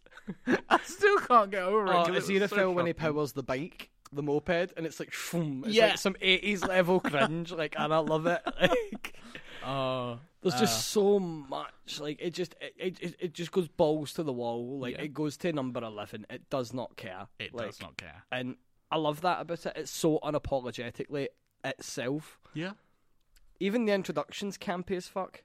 [0.68, 1.90] I still can't get over it.
[1.90, 4.72] Oh, 'cause is it he the so film when he powers the bike, the moped,
[4.76, 5.88] and it's like, shroom, it's Yeah.
[5.88, 8.42] like some eighties level cringe, like, and I love it.
[8.60, 9.14] Like,
[9.64, 14.12] Oh, there's uh, just so much, like, it just, it, it, it just goes balls
[14.14, 14.80] to the wall.
[14.80, 15.02] Like, Yeah.
[15.02, 16.26] it goes to number eleven.
[16.30, 17.28] It does not care.
[17.38, 18.24] it like, does not care.
[18.32, 18.56] and
[18.90, 19.72] I love that about it.
[19.76, 21.28] It's so unapologetically
[21.64, 22.40] itself.
[22.54, 22.72] Yeah.
[23.62, 25.44] Even the introduction's campy as fuck.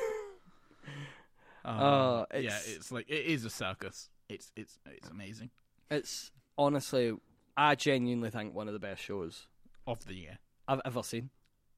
[1.66, 4.10] Uh, oh, yeah, it's like it is a circus.
[4.28, 5.48] It's it's it's amazing.
[5.90, 7.14] It's honestly,
[7.56, 9.46] I genuinely think one of the best shows
[9.86, 10.38] of the year
[10.68, 11.30] I've ever seen.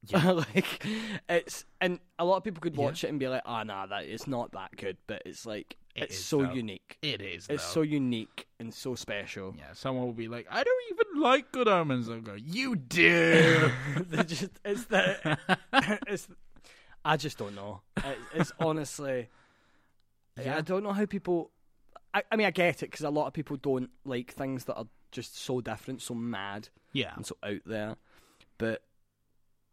[0.05, 0.31] Yeah.
[0.55, 0.85] like
[1.27, 2.83] it's and a lot of people could Yeah.
[2.85, 5.75] watch it and be like, "Ah, nah, that it's not that good," but it's like
[5.95, 6.53] It it's is, so though.
[6.53, 6.97] unique.
[7.01, 7.47] It is.
[7.49, 7.71] It's though.
[7.79, 9.55] so unique and so special.
[9.57, 12.09] Yeah, someone will be like, I don't even like Good Omens.
[12.09, 13.71] I'll go, you do.
[14.27, 15.37] Just it's the
[16.07, 16.27] it's
[17.03, 17.81] I just don't know.
[17.97, 19.29] It, it's honestly
[20.39, 20.57] Yeah.
[20.57, 21.51] I don't know how people.
[22.13, 24.75] I, I mean, I get it because a lot of people don't like things that
[24.75, 26.69] are just so different, so mad.
[26.93, 27.95] yeah, and so out there.
[28.57, 28.81] But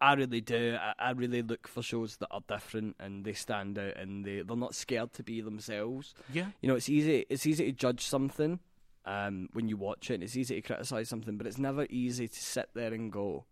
[0.04, 0.76] I really do.
[0.80, 4.42] I, I really look for shows that are different and they stand out and they
[4.42, 6.14] they're not scared to be themselves.
[6.32, 7.24] yeah, You know, it's easy.
[7.30, 8.60] It's easy to judge something
[9.06, 10.14] um, when you watch it.
[10.14, 13.44] And it's easy to criticize something, but it's never easy to sit there and go,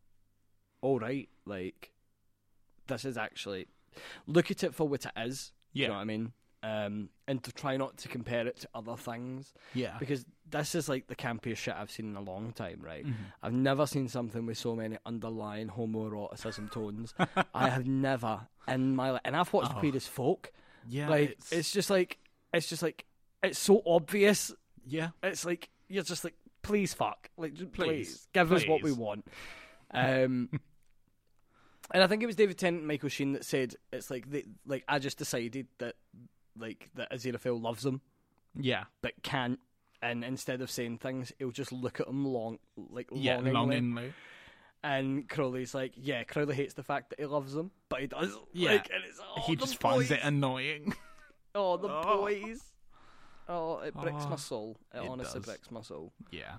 [0.83, 1.93] "All right, like
[2.87, 3.69] this is actually
[4.27, 6.33] look at it for what it is." yeah, You know what I mean?
[6.65, 9.97] Um, and to try not to compare it to other things yeah.
[9.99, 13.05] because this is like the campiest shit I've seen in a long time, right?
[13.05, 13.15] Mhm.
[13.43, 17.15] I've never seen something with so many underlying homoeroticism tones.
[17.55, 19.81] I have never in my life, and I've watched Oh.
[19.81, 20.53] Queer as Folk.
[20.89, 22.19] Yeah, like it's, it's, just like
[22.55, 23.07] it's just like
[23.43, 24.53] it's so obvious.
[24.87, 28.83] yeah, It's like you're just like, please fuck, like just please, Please, give us what
[28.83, 29.27] we want.
[29.95, 30.49] Um,
[31.91, 34.45] and I think it was David Tennant and Michael Sheen that said it's like they,
[34.65, 35.97] like I just decided that
[36.59, 38.01] like that Aziraphale loves him
[38.61, 39.59] yeah, but can't.
[40.03, 43.37] And instead of saying things, he'll just look at them long, like yeah.
[43.37, 43.53] longingly.
[43.55, 44.13] Longingly.
[44.85, 48.37] And Crowley's like, yeah, Crowley hates the fact that he loves them, but he does.
[48.53, 48.73] Yeah.
[48.73, 50.95] Like, and it's, oh, he just finds it annoying.
[51.55, 52.23] Oh, the Oh.
[52.23, 52.63] boys.
[53.47, 54.79] Oh, it breaks my Oh, soul.
[54.95, 55.47] It, it honestly does.
[55.47, 56.11] breaks my soul.
[56.31, 56.55] yeah,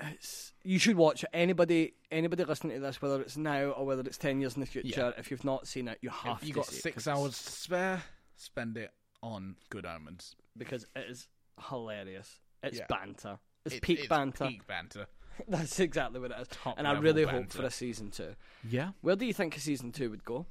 [0.00, 1.30] It's you should watch it.
[1.32, 4.66] Anybody, anybody listening to this, whether it's now or whether it's ten years in the
[4.66, 8.02] future, if you've not seen it, you have if you got it, hours to spare,
[8.42, 10.34] spend it on Good Omens.
[10.56, 11.28] because it is
[11.68, 12.40] hilarious.
[12.62, 12.86] It's Yeah.
[12.88, 13.38] banter.
[13.64, 14.46] It's It- peak banter.
[14.48, 15.06] Peak banter.
[15.48, 16.48] That's exactly what it is.
[16.48, 18.34] Top and I really hope for a season two.
[18.68, 18.92] Yeah.
[19.00, 20.46] Where do you think a season two would go?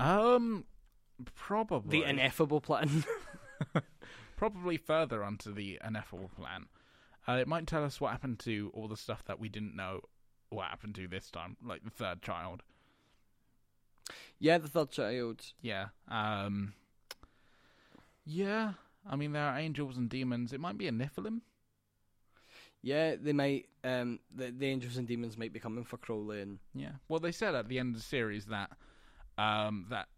[0.00, 0.64] Um,
[1.34, 3.04] probably The ineffable plan.
[4.36, 6.66] probably further onto the ineffable plan.
[7.26, 10.00] Uh, it might tell us what happened to all the stuff that we didn't know
[10.48, 12.62] what happened to this time, like the third child.
[14.38, 15.52] yeah, the third child.
[15.60, 15.88] Yeah.
[16.08, 16.72] Um.
[18.28, 18.72] Yeah.
[19.08, 20.52] I mean, there are angels and demons.
[20.52, 21.40] It might be a Nephilim.
[22.82, 23.66] Yeah, they might.
[23.82, 26.92] Um, the, the angels and demons might be coming for Crowley, and Yeah.
[27.08, 28.70] Well, they said at the end of the series that
[29.36, 30.08] um that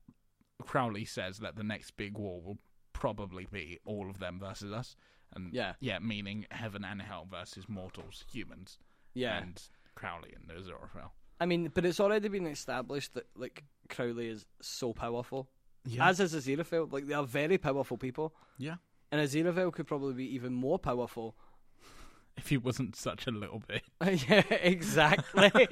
[0.63, 2.59] Crowley says that the next big war will
[2.93, 4.97] probably be all of them versus us,
[5.35, 5.75] and Yeah.
[5.81, 8.79] yeah, meaning heaven and hell versus mortals, humans,
[9.15, 9.39] yeah.
[9.39, 9.63] and
[9.95, 11.13] Crowley and Aziraphale.
[11.41, 15.49] I mean, but it's already been established that like Crowley is so powerful,
[15.85, 16.09] Yeah.
[16.09, 16.93] as is Aziraphale.
[16.93, 18.77] Like they are very powerful people, yeah.
[19.11, 21.35] and Aziraphale could probably be even more powerful.
[22.37, 23.83] If he wasn't such a little bit.
[24.29, 25.51] yeah, exactly.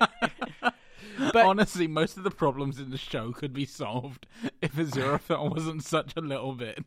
[1.33, 4.27] but Honestly, most of the problems in the show could be solved
[4.61, 6.85] if Aziraphale wasn't such a little bit.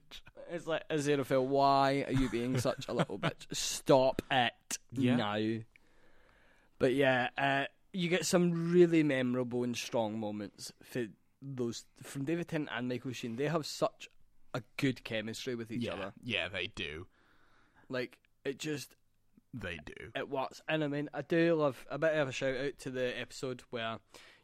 [0.52, 3.46] it's like Aziraphale, why are you being such a little bitch?
[3.54, 5.16] Stop it Yeah.
[5.16, 5.60] now.
[6.78, 11.06] But yeah, uh, you get some really memorable and strong moments for
[11.42, 13.36] those from David Tennant and Michael Sheen.
[13.36, 14.10] They have such
[14.54, 16.14] a good chemistry with each yeah, other.
[16.24, 17.08] yeah, they do.
[17.90, 18.96] Like it just
[19.54, 20.12] They do.
[20.16, 20.62] it works.
[20.68, 23.64] And I mean, I do love a bit of a shout out to the episode
[23.70, 23.98] where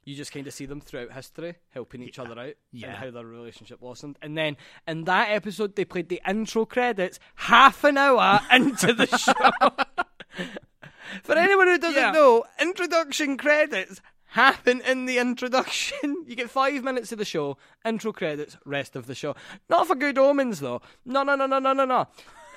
[0.05, 2.23] you just kind of see them throughout history helping each Yeah.
[2.23, 2.87] other out Yeah.
[2.87, 4.17] and how their relationship blossomed.
[4.21, 4.55] And then
[4.87, 9.33] in that episode, they played the intro credits half an hour into the show.
[11.23, 12.11] For anyone who doesn't Yeah.
[12.11, 14.01] know, introduction credits
[14.37, 15.97] happen in the introduction.
[16.27, 19.35] You get five minutes of the show, intro credits, rest of the show.
[19.69, 20.81] Not for good omens though.
[21.05, 22.07] No, no, no, no, no, no, no.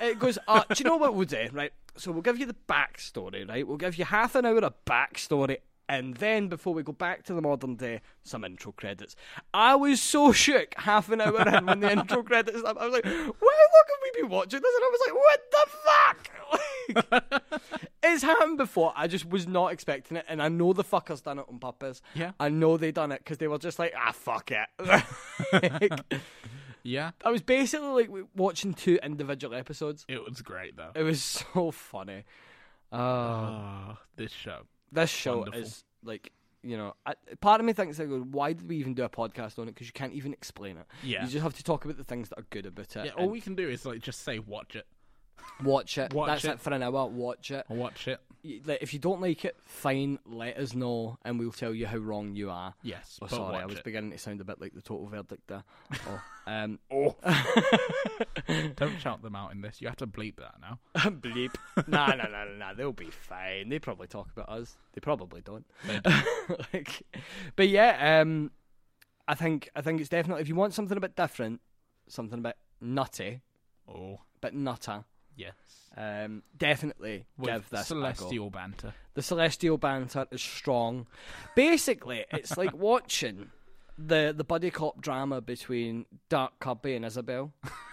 [0.00, 0.38] It goes.
[0.48, 1.48] Uh, do you know what we'll do?
[1.52, 1.72] Right.
[1.96, 3.48] So we'll give you the backstory.
[3.48, 3.66] Right.
[3.66, 5.58] We'll give you half an hour of backstory
[5.90, 9.16] And then, before we go back to the modern day, some intro credits.
[9.52, 12.62] I was so shook half an hour in when the intro credits.
[12.64, 13.32] I was like, "Why?
[13.32, 16.30] What can we be watching this?" And I was like, "What the fuck?"
[18.04, 18.92] it's happened before.
[18.94, 22.02] I just was not expecting it, and I know the fuckers done it on purpose.
[22.14, 22.32] Yeah.
[22.38, 24.68] I know they done it because they were just like, "Ah, fuck it."
[25.52, 25.92] Like,
[26.84, 30.04] Yeah, I was basically like watching two individual episodes.
[30.08, 30.92] it was great though.
[30.94, 32.24] It was so funny.
[32.92, 34.62] Uh, Oh, this show.
[34.92, 35.60] This show wonderful.
[35.60, 36.32] is like
[36.62, 39.58] you know I, part of me thinks like why did we even do a podcast
[39.58, 41.22] on it because you can't even explain it Yeah.
[41.24, 43.28] you just have to talk about the things that are good about it Yeah, all
[43.30, 44.86] we can do is like just say watch it
[45.64, 46.50] watch it Watch that's it.
[46.52, 46.60] it.
[46.60, 48.20] for an hour watch it watch it.
[48.42, 52.34] If you don't like it fine let us know and we'll tell you how wrong
[52.34, 53.84] you are Yes, oh but sorry I was it.
[53.84, 55.62] beginning to sound a bit like the total verdict there
[56.08, 57.16] oh um Oh.
[58.76, 59.80] Don't shout them out in this.
[59.80, 60.78] You have to bleep that now.
[61.10, 61.54] bleep
[61.86, 65.40] nah nah nah nah nah they'll be fine they probably talk about us they probably
[65.40, 66.00] don't They
[66.72, 67.02] like,
[67.56, 68.50] but yeah, um,
[69.28, 71.60] I think I think it's definitely if you want something a bit different,
[72.08, 73.40] something a bit nutty,
[73.88, 75.04] Oh, bit nutter,
[75.36, 75.54] yes.
[75.96, 78.94] Um, definitely With give this celestial banter.
[79.14, 81.06] The celestial banter is strong.
[81.56, 83.50] Basically, it's like watching
[83.98, 87.52] the the buddy cop drama between Dark Kirby and Isabel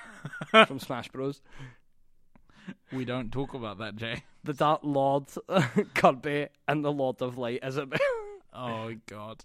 [0.67, 1.41] from Smash Bros.
[2.91, 4.23] We don't talk about that, Jay.
[4.43, 5.25] The Dark Lord
[5.95, 7.99] Kirby and the Lord of Light Isabel.
[8.53, 9.43] Oh God,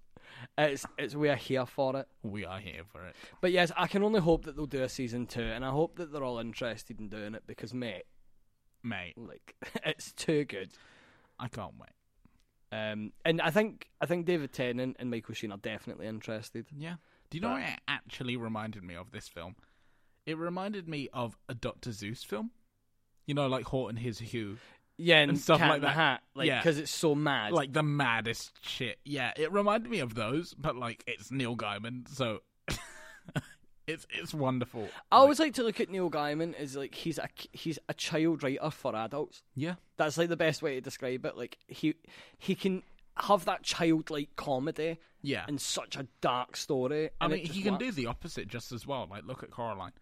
[0.56, 2.08] It's it's we're here for it.
[2.22, 3.14] we are here for it.
[3.40, 5.96] But yes, I can only hope that they'll do a season two, and I hope
[5.96, 8.04] that they're all interested in doing it because, mate,
[8.82, 9.54] Mate, like
[9.86, 10.70] it's too good.
[11.38, 11.90] I can't wait.
[12.78, 16.66] Um, and I think I think David Tennant and Michael Sheen are definitely interested.
[16.76, 16.94] Yeah.
[17.30, 19.56] Do you know But- what it actually reminded me of this film?
[20.24, 22.50] It reminded me of a Doctor Seuss film.
[23.26, 24.56] You know, like Horton Hears a Who.
[24.98, 25.94] Yeah, and, And stuff like that.
[25.94, 26.58] Hat, like Yeah.
[26.60, 27.52] because it's so mad.
[27.52, 28.98] Like the maddest shit.
[29.04, 32.40] Yeah, it reminded me of those, but like it's Neil Gaiman, so
[33.86, 34.88] it's it's wonderful.
[35.10, 38.42] I always like to look at Neil Gaiman as like he's a he's a child
[38.42, 39.42] writer for adults.
[39.54, 41.36] yeah, That's like the best way to describe it.
[41.36, 41.94] Like he
[42.38, 42.82] he can
[43.16, 45.44] have that childlike comedy yeah.
[45.46, 47.10] and such a dark story.
[47.20, 47.84] I mean, he can works.
[47.84, 49.06] do the opposite just as well.
[49.10, 49.92] Like, look at Coraline.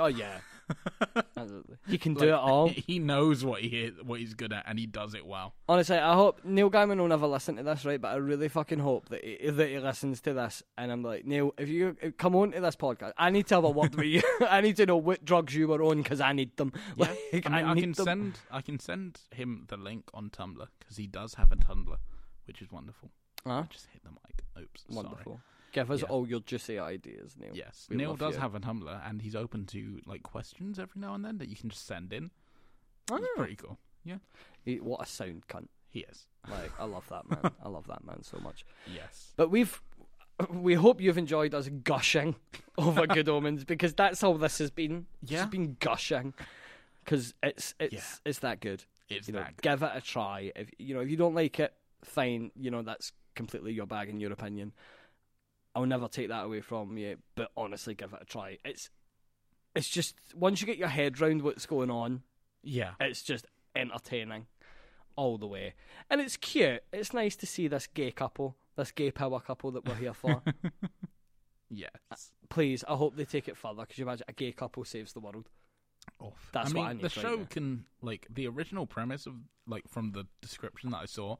[0.00, 0.38] Oh yeah,
[1.36, 1.76] Absolutely.
[1.88, 2.68] he can do Like, it all.
[2.68, 5.54] He knows what he what he's good at, and he does it well.
[5.68, 8.00] Honestly, I hope Neil Gaiman will never listen to this, right?
[8.00, 10.62] But I really fucking hope that he, that he listens to this.
[10.78, 13.64] And I'm like, Neil, if you come on to this podcast, I need to have
[13.64, 14.22] a word with you.
[14.48, 16.72] I need to know what drugs you were on because I need them.
[16.96, 18.04] Yeah, Like, I mean, I, need can them.
[18.06, 21.96] send I can send him the link on Tumblr because he does have a Tumblr,
[22.46, 23.10] which is wonderful.
[23.46, 23.52] Huh?
[23.64, 24.44] I just hit the mic.
[24.62, 25.04] Oops, sorry.
[25.06, 25.40] Wonderful.
[25.72, 26.08] Give us Yeah.
[26.08, 27.52] all your juicy ideas, Neil.
[27.54, 28.40] Yes, We Neil does you.
[28.40, 31.56] have a Tumblr, and he's open to like questions every now and then that you
[31.56, 32.30] can just send in.
[33.10, 33.26] It's oh.
[33.36, 33.78] pretty cool.
[34.04, 34.18] Yeah,
[34.64, 35.68] He- what a sound cunt.
[35.88, 36.26] he is.
[36.48, 37.52] Like, I love that man.
[37.64, 38.64] I love that man so much.
[38.92, 39.32] Yes.
[39.36, 39.80] But we've.
[40.48, 42.34] We hope you've enjoyed us gushing
[42.78, 45.04] over Good Omens because that's all this has been.
[45.22, 45.40] It's Yeah.
[45.40, 46.32] just been gushing
[47.04, 48.00] because it's it's Yeah.
[48.24, 48.84] it's that good.
[49.10, 49.62] It's you know, that good.
[49.62, 50.50] give it a try.
[50.56, 52.52] If you know if you don't like it, fine.
[52.56, 54.72] You know that's completely your bag and your opinion.
[55.74, 57.16] I'll never take that away from you.
[57.36, 58.58] But honestly, give it a try.
[58.64, 58.90] It's
[59.74, 62.22] it's just once you get your head round what's going on,
[62.62, 62.92] Yeah.
[63.00, 63.46] it's just
[63.76, 64.46] entertaining
[65.16, 65.74] all the way,
[66.08, 66.82] and it's cute.
[66.92, 70.42] It's nice to see this gay couple, this gay power couple that we're here for.
[71.70, 72.32] Yes.
[72.48, 73.82] Please, I hope they take it further.
[73.82, 75.48] Because you imagine a gay couple saves the world.
[76.18, 76.50] Off.
[76.52, 77.46] That's I what mean, I the right show now.
[77.48, 79.34] can like the original premise of
[79.66, 81.36] like from the description that I saw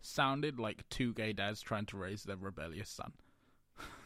[0.00, 3.12] sounded like two gay dads trying to raise their rebellious son.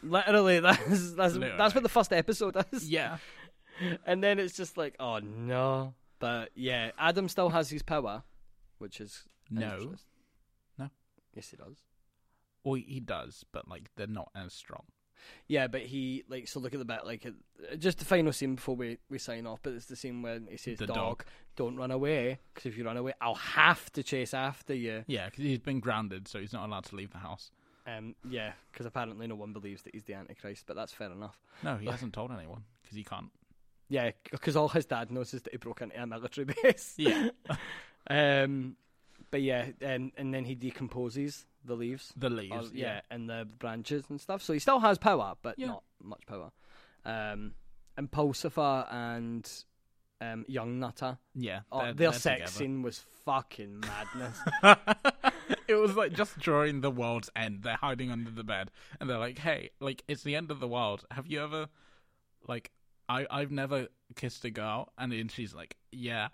[0.02, 2.88] Literally, that's that's that's what the first episode is.
[2.90, 3.18] Yeah.
[4.06, 5.94] and then it's just like, oh no.
[6.18, 8.22] But yeah, Adam still has his power,
[8.78, 9.94] which is No.
[10.78, 10.90] No.
[11.34, 11.76] Yes, he does.
[12.64, 14.84] Well, he does, but like they're not as strong.
[15.46, 17.26] Yeah, but he like so look at the bit like
[17.78, 19.60] just the final scene before we, we sign off.
[19.62, 21.24] But it's the scene when he says, The "Dog, dog.
[21.56, 25.26] don't run away, because if you run away, I'll have to chase after you." Yeah,
[25.26, 27.50] because he's been grounded, so he's not allowed to leave the house.
[27.86, 31.38] Um, yeah, because apparently no one believes that he's the Antichrist, but that's fair enough.
[31.64, 33.30] No, he hasn't told anyone because he can't.
[33.88, 36.94] Yeah, because all his dad knows is that he broke into a military base.
[36.96, 37.28] Yeah.
[38.08, 38.76] um,
[39.30, 42.12] but yeah, and and then he decomposes the leaves.
[42.16, 42.70] The leaves.
[42.70, 44.42] Or- yeah, and the branches and stuff.
[44.42, 45.66] So he still has power, but Yeah.
[45.68, 46.50] not much power.
[47.04, 47.54] Um,
[47.96, 49.50] and Pulsifer and
[50.20, 51.18] um, Young Nutter.
[51.34, 51.60] Yeah.
[51.72, 52.50] Oh, they're- their they're sex together.
[52.52, 54.38] scene was fucking madness.
[55.68, 57.62] it was like just during the world's end.
[57.62, 60.68] They're hiding under the bed, and they're like, "Hey, like it's the end of the
[60.68, 61.04] world.
[61.10, 61.68] Have you ever,
[62.48, 62.70] like,
[63.08, 66.28] I I've never kissed a girl?" And then she's like, "Yeah,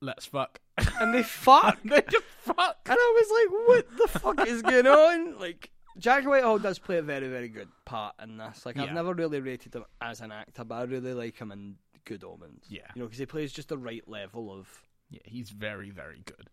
[0.00, 0.60] let's fuck."
[1.00, 1.78] and they fuck.
[1.84, 2.78] they just fuck.
[2.86, 5.38] And I was like, what the fuck is going on?
[5.38, 8.66] Like Jack Whitehall does play a very, very good part in this.
[8.66, 11.76] Like I've never really rated him as an actor, but I really like him in
[12.04, 12.64] Good Omens.
[12.68, 12.82] Yeah.
[12.94, 14.68] you know, because he plays just the right level of.
[15.08, 16.50] Yeah, he's very, very good.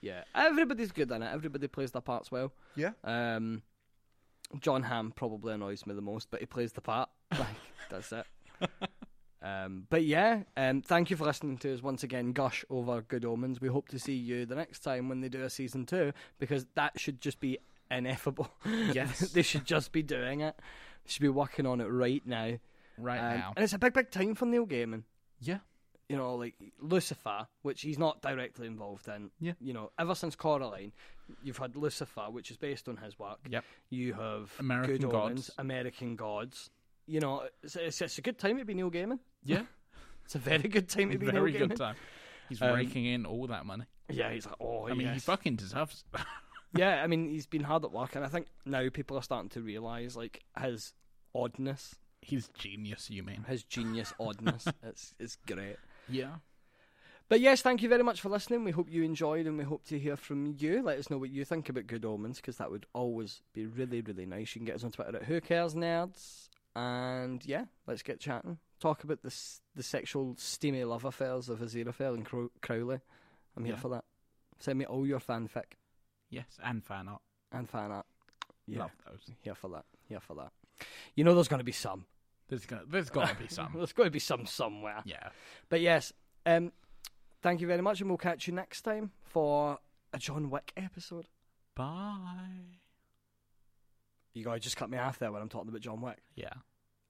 [0.00, 1.30] Yeah, everybody's good in it.
[1.32, 2.52] Everybody plays their parts well.
[2.76, 2.90] Yeah.
[3.04, 3.62] Um,
[4.60, 7.08] Jon Hamm probably annoys me the most, but he plays the part.
[7.38, 7.46] Like
[7.90, 8.26] that's it.
[9.40, 13.24] Um, but yeah, um, thank you for listening to us once again gush over Good
[13.24, 13.60] Omens.
[13.60, 16.66] We hope to see you the next time when they do a season two because
[16.74, 17.56] that should just be
[17.88, 18.50] ineffable.
[18.66, 19.20] Yes.
[19.32, 20.56] they should just be doing it.
[21.04, 22.58] They should be working on it right now.
[22.98, 23.52] Right Um, now.
[23.56, 25.04] and it's a big, big time for Neil Gaiman.
[25.40, 25.58] Yeah.
[26.08, 29.30] You know, like Lucifer, which he's not directly involved in.
[29.40, 29.52] Yeah.
[29.60, 30.92] You know, ever since Coraline,
[31.42, 33.38] you've had Lucifer, which is based on his work.
[33.50, 33.62] Yep.
[33.90, 35.24] You have American Good Gods.
[35.30, 36.70] Omens, American Gods.
[37.06, 39.18] You know, it's, it's, it's a good time to be Neil Gaiman.
[39.44, 39.62] Yeah.
[40.24, 41.68] It's a very good time to be very Neil Gaiman.
[41.70, 41.96] good time.
[42.50, 43.84] He's Um, raking in all that money.
[44.10, 46.04] Yeah, he's like, oh, I mean, he fucking deserves
[46.76, 47.02] yeah.
[47.02, 49.62] I mean, he's been hard at work, and I think now people are starting to
[49.62, 50.92] realise like his
[51.34, 53.44] oddness, He's genius, you mean?
[53.48, 54.66] his genius oddness.
[54.82, 55.76] it's it's great.
[56.08, 56.36] Yeah.
[57.28, 58.64] But yes, thank you very much for listening.
[58.64, 60.80] We hope you enjoyed, and we hope to hear from you.
[60.82, 64.00] Let us know what you think about Good Omens, because that would always be really,
[64.00, 64.54] really nice.
[64.54, 68.58] You can get us on Twitter at Who Cares Nerds, and yeah, let's get chatting.
[68.80, 69.34] Talk about the
[69.74, 73.00] the sexual steamy love affairs of Aziraphale and Crow- Crowley.
[73.56, 73.80] I'm here Yeah.
[73.80, 74.04] for that.
[74.60, 75.74] Send me all your fanfic
[76.30, 77.20] Yes, and fan art.
[77.52, 78.06] and fan art.
[78.66, 79.30] Yeah, Love those.
[79.42, 79.84] here for that.
[80.08, 80.52] Here for that.
[81.14, 82.06] You know, there's going to be some.
[82.48, 83.72] There's gonna, there's got to be some.
[83.76, 85.02] there's got to be some somewhere.
[85.04, 85.28] Yeah.
[85.68, 86.12] But yes,
[86.46, 86.72] um,
[87.42, 89.78] thank you very much, and we'll catch you next time for
[90.12, 91.26] a John Wick episode.
[91.74, 92.78] Bye.
[94.34, 96.18] You gotta just cut me off there when I'm talking about John Wick.
[96.36, 96.52] Yeah.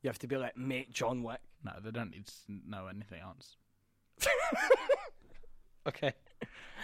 [0.03, 1.41] You have to be like, mate, John Wick.
[1.65, 2.33] No, they don't need to
[2.67, 3.57] know anything else.
[5.89, 6.13] Okay.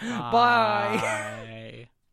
[0.01, 0.97] Bye.
[1.01, 1.89] Bye.